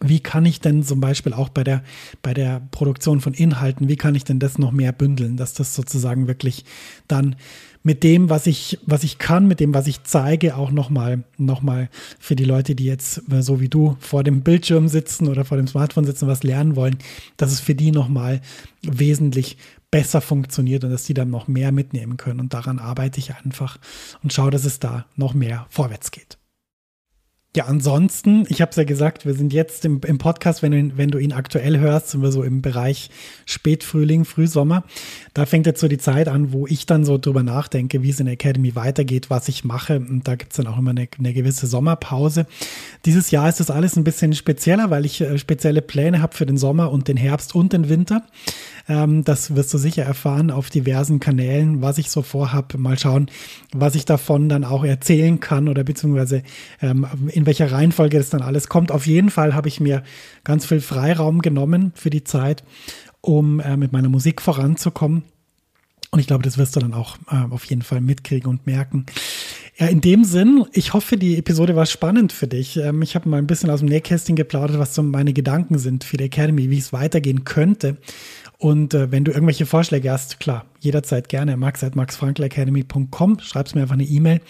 wie 0.00 0.20
kann 0.20 0.46
ich 0.46 0.62
denn 0.62 0.82
zum 0.82 0.98
Beispiel 0.98 1.34
auch 1.34 1.50
bei 1.50 1.62
der, 1.62 1.82
bei 2.22 2.32
der 2.32 2.62
Produktion 2.70 3.20
von 3.20 3.34
Inhalten, 3.34 3.90
wie 3.90 3.96
kann 3.96 4.14
ich 4.14 4.24
denn 4.24 4.38
das 4.38 4.56
noch 4.56 4.72
mehr 4.72 4.92
bündeln, 4.92 5.36
dass 5.36 5.52
das 5.52 5.74
sozusagen 5.74 6.26
wirklich 6.26 6.64
dann 7.06 7.36
mit 7.82 8.02
dem, 8.02 8.30
was 8.30 8.46
ich, 8.46 8.78
was 8.86 9.04
ich 9.04 9.18
kann, 9.18 9.48
mit 9.48 9.60
dem, 9.60 9.74
was 9.74 9.86
ich 9.86 10.04
zeige, 10.04 10.56
auch 10.56 10.70
nochmal 10.70 11.24
noch 11.36 11.62
mal 11.62 11.88
für 12.18 12.36
die 12.36 12.44
Leute, 12.44 12.74
die 12.74 12.84
jetzt 12.84 13.22
so 13.40 13.60
wie 13.60 13.68
du 13.68 13.96
vor 14.00 14.22
dem 14.22 14.42
Bildschirm 14.42 14.88
sitzen 14.88 15.28
oder 15.28 15.44
vor 15.44 15.56
dem 15.56 15.66
Smartphone 15.66 16.04
sitzen, 16.04 16.28
was 16.28 16.42
lernen 16.42 16.76
wollen, 16.76 16.96
dass 17.36 17.52
es 17.52 17.60
für 17.60 17.74
die 17.74 17.90
nochmal 17.90 18.40
wesentlich 18.82 19.56
besser 19.90 20.20
funktioniert 20.20 20.84
und 20.84 20.90
dass 20.90 21.04
die 21.04 21.14
dann 21.14 21.30
noch 21.30 21.48
mehr 21.48 21.70
mitnehmen 21.70 22.16
können. 22.16 22.40
Und 22.40 22.54
daran 22.54 22.78
arbeite 22.78 23.18
ich 23.18 23.34
einfach 23.34 23.78
und 24.22 24.32
schaue, 24.32 24.50
dass 24.50 24.64
es 24.64 24.78
da 24.78 25.06
noch 25.16 25.34
mehr 25.34 25.66
vorwärts 25.68 26.10
geht. 26.10 26.38
Ja, 27.54 27.66
ansonsten, 27.66 28.46
ich 28.48 28.62
habe 28.62 28.70
es 28.70 28.76
ja 28.76 28.84
gesagt, 28.84 29.26
wir 29.26 29.34
sind 29.34 29.52
jetzt 29.52 29.84
im, 29.84 30.00
im 30.06 30.16
Podcast, 30.16 30.62
wenn 30.62 30.72
du, 30.72 30.96
wenn 30.96 31.10
du 31.10 31.18
ihn 31.18 31.34
aktuell 31.34 31.78
hörst, 31.78 32.08
sind 32.08 32.22
wir 32.22 32.32
so 32.32 32.42
im 32.42 32.62
Bereich 32.62 33.10
Spätfrühling, 33.44 34.24
Frühsommer. 34.24 34.84
Da 35.34 35.44
fängt 35.44 35.66
jetzt 35.66 35.80
so 35.80 35.86
die 35.86 35.98
Zeit 35.98 36.28
an, 36.28 36.54
wo 36.54 36.66
ich 36.66 36.86
dann 36.86 37.04
so 37.04 37.18
drüber 37.18 37.42
nachdenke, 37.42 38.02
wie 38.02 38.08
es 38.08 38.20
in 38.20 38.24
der 38.24 38.32
Academy 38.34 38.74
weitergeht, 38.74 39.28
was 39.28 39.48
ich 39.48 39.64
mache. 39.64 39.98
Und 39.98 40.26
da 40.26 40.36
gibt's 40.36 40.56
dann 40.56 40.66
auch 40.66 40.78
immer 40.78 40.92
eine, 40.92 41.06
eine 41.18 41.34
gewisse 41.34 41.66
Sommerpause. 41.66 42.46
Dieses 43.04 43.30
Jahr 43.30 43.50
ist 43.50 43.60
das 43.60 43.70
alles 43.70 43.96
ein 43.96 44.04
bisschen 44.04 44.32
spezieller, 44.32 44.88
weil 44.88 45.04
ich 45.04 45.20
äh, 45.20 45.36
spezielle 45.36 45.82
Pläne 45.82 46.22
habe 46.22 46.34
für 46.34 46.46
den 46.46 46.56
Sommer 46.56 46.90
und 46.90 47.06
den 47.06 47.18
Herbst 47.18 47.54
und 47.54 47.74
den 47.74 47.90
Winter. 47.90 48.24
Ähm, 48.88 49.24
das 49.24 49.54
wirst 49.54 49.74
du 49.74 49.78
sicher 49.78 50.04
erfahren 50.04 50.50
auf 50.50 50.70
diversen 50.70 51.20
Kanälen, 51.20 51.82
was 51.82 51.98
ich 51.98 52.10
so 52.10 52.22
vorhabe. 52.22 52.78
Mal 52.78 52.98
schauen, 52.98 53.30
was 53.72 53.94
ich 53.94 54.06
davon 54.06 54.48
dann 54.48 54.64
auch 54.64 54.84
erzählen 54.84 55.38
kann 55.38 55.68
oder 55.68 55.84
beziehungsweise 55.84 56.42
ähm, 56.80 57.06
in 57.28 57.41
welcher 57.46 57.70
Reihenfolge 57.70 58.18
das 58.18 58.30
dann 58.30 58.42
alles 58.42 58.68
kommt. 58.68 58.90
Auf 58.92 59.06
jeden 59.06 59.30
Fall 59.30 59.54
habe 59.54 59.68
ich 59.68 59.80
mir 59.80 60.02
ganz 60.44 60.66
viel 60.66 60.80
Freiraum 60.80 61.42
genommen 61.42 61.92
für 61.94 62.10
die 62.10 62.24
Zeit, 62.24 62.64
um 63.20 63.60
äh, 63.60 63.76
mit 63.76 63.92
meiner 63.92 64.08
Musik 64.08 64.42
voranzukommen. 64.42 65.24
Und 66.10 66.18
ich 66.18 66.26
glaube, 66.26 66.42
das 66.42 66.58
wirst 66.58 66.76
du 66.76 66.80
dann 66.80 66.92
auch 66.92 67.16
äh, 67.30 67.50
auf 67.50 67.64
jeden 67.64 67.82
Fall 67.82 68.02
mitkriegen 68.02 68.50
und 68.50 68.66
merken. 68.66 69.06
Ja, 69.78 69.86
in 69.86 70.02
dem 70.02 70.24
Sinn, 70.24 70.66
ich 70.74 70.92
hoffe, 70.92 71.16
die 71.16 71.38
Episode 71.38 71.74
war 71.74 71.86
spannend 71.86 72.32
für 72.32 72.46
dich. 72.46 72.76
Ähm, 72.76 73.00
ich 73.00 73.14
habe 73.14 73.28
mal 73.28 73.38
ein 73.38 73.46
bisschen 73.46 73.70
aus 73.70 73.80
dem 73.80 73.88
Nähkästchen 73.88 74.36
geplaudert, 74.36 74.78
was 74.78 74.94
so 74.94 75.02
meine 75.02 75.32
Gedanken 75.32 75.78
sind 75.78 76.04
für 76.04 76.18
die 76.18 76.24
Academy, 76.24 76.68
wie 76.68 76.78
es 76.78 76.92
weitergehen 76.92 77.44
könnte. 77.44 77.96
Und 78.58 78.92
äh, 78.92 79.10
wenn 79.10 79.24
du 79.24 79.32
irgendwelche 79.32 79.64
Vorschläge 79.64 80.12
hast, 80.12 80.38
klar, 80.38 80.66
jederzeit 80.80 81.30
gerne, 81.30 81.56
max.maxfrankelacademy.com, 81.56 83.40
schreibst 83.40 83.74
mir 83.74 83.80
einfach 83.80 83.94
eine 83.94 84.04
E-Mail. 84.04 84.40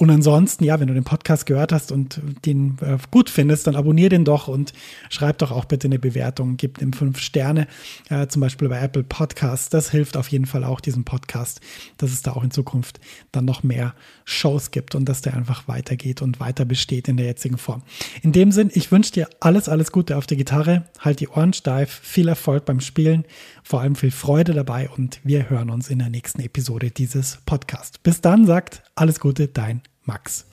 Und 0.00 0.08
ansonsten, 0.08 0.64
ja, 0.64 0.80
wenn 0.80 0.88
du 0.88 0.94
den 0.94 1.04
Podcast 1.04 1.44
gehört 1.44 1.74
hast 1.74 1.92
und 1.92 2.22
den 2.46 2.78
äh, 2.80 2.96
gut 3.10 3.28
findest, 3.28 3.66
dann 3.66 3.76
abonnier 3.76 4.08
den 4.08 4.24
doch 4.24 4.48
und 4.48 4.72
schreib 5.10 5.36
doch 5.36 5.50
auch 5.50 5.66
bitte 5.66 5.88
eine 5.88 5.98
Bewertung. 5.98 6.56
Gib 6.56 6.80
ihm 6.80 6.94
fünf 6.94 7.20
Sterne, 7.20 7.66
äh, 8.08 8.26
zum 8.26 8.40
Beispiel 8.40 8.70
bei 8.70 8.80
Apple 8.80 9.04
Podcasts. 9.04 9.68
Das 9.68 9.90
hilft 9.90 10.16
auf 10.16 10.28
jeden 10.28 10.46
Fall 10.46 10.64
auch 10.64 10.80
diesem 10.80 11.04
Podcast, 11.04 11.60
dass 11.98 12.12
es 12.12 12.22
da 12.22 12.32
auch 12.32 12.42
in 12.42 12.50
Zukunft 12.50 12.98
dann 13.30 13.44
noch 13.44 13.62
mehr 13.62 13.94
Shows 14.24 14.70
gibt 14.70 14.94
und 14.94 15.06
dass 15.06 15.20
der 15.20 15.34
einfach 15.34 15.68
weitergeht 15.68 16.22
und 16.22 16.40
weiter 16.40 16.64
besteht 16.64 17.06
in 17.06 17.18
der 17.18 17.26
jetzigen 17.26 17.58
Form. 17.58 17.82
In 18.22 18.32
dem 18.32 18.52
Sinn, 18.52 18.70
ich 18.72 18.90
wünsche 18.90 19.12
dir 19.12 19.28
alles, 19.40 19.68
alles 19.68 19.92
Gute 19.92 20.16
auf 20.16 20.26
der 20.26 20.38
Gitarre. 20.38 20.86
Halt 20.98 21.20
die 21.20 21.28
Ohren 21.28 21.52
steif. 21.52 22.00
Viel 22.02 22.28
Erfolg 22.28 22.64
beim 22.64 22.80
Spielen. 22.80 23.26
Vor 23.62 23.82
allem 23.82 23.96
viel 23.96 24.12
Freude 24.12 24.54
dabei 24.54 24.88
und 24.88 25.20
wir 25.24 25.50
hören 25.50 25.68
uns 25.68 25.90
in 25.90 25.98
der 25.98 26.08
nächsten 26.08 26.40
Episode 26.40 26.90
dieses 26.90 27.40
Podcasts. 27.44 27.98
Bis 27.98 28.22
dann 28.22 28.46
sagt 28.46 28.82
alles 28.94 29.20
Gute, 29.20 29.48
dein 29.48 29.82
Max. 30.06 30.44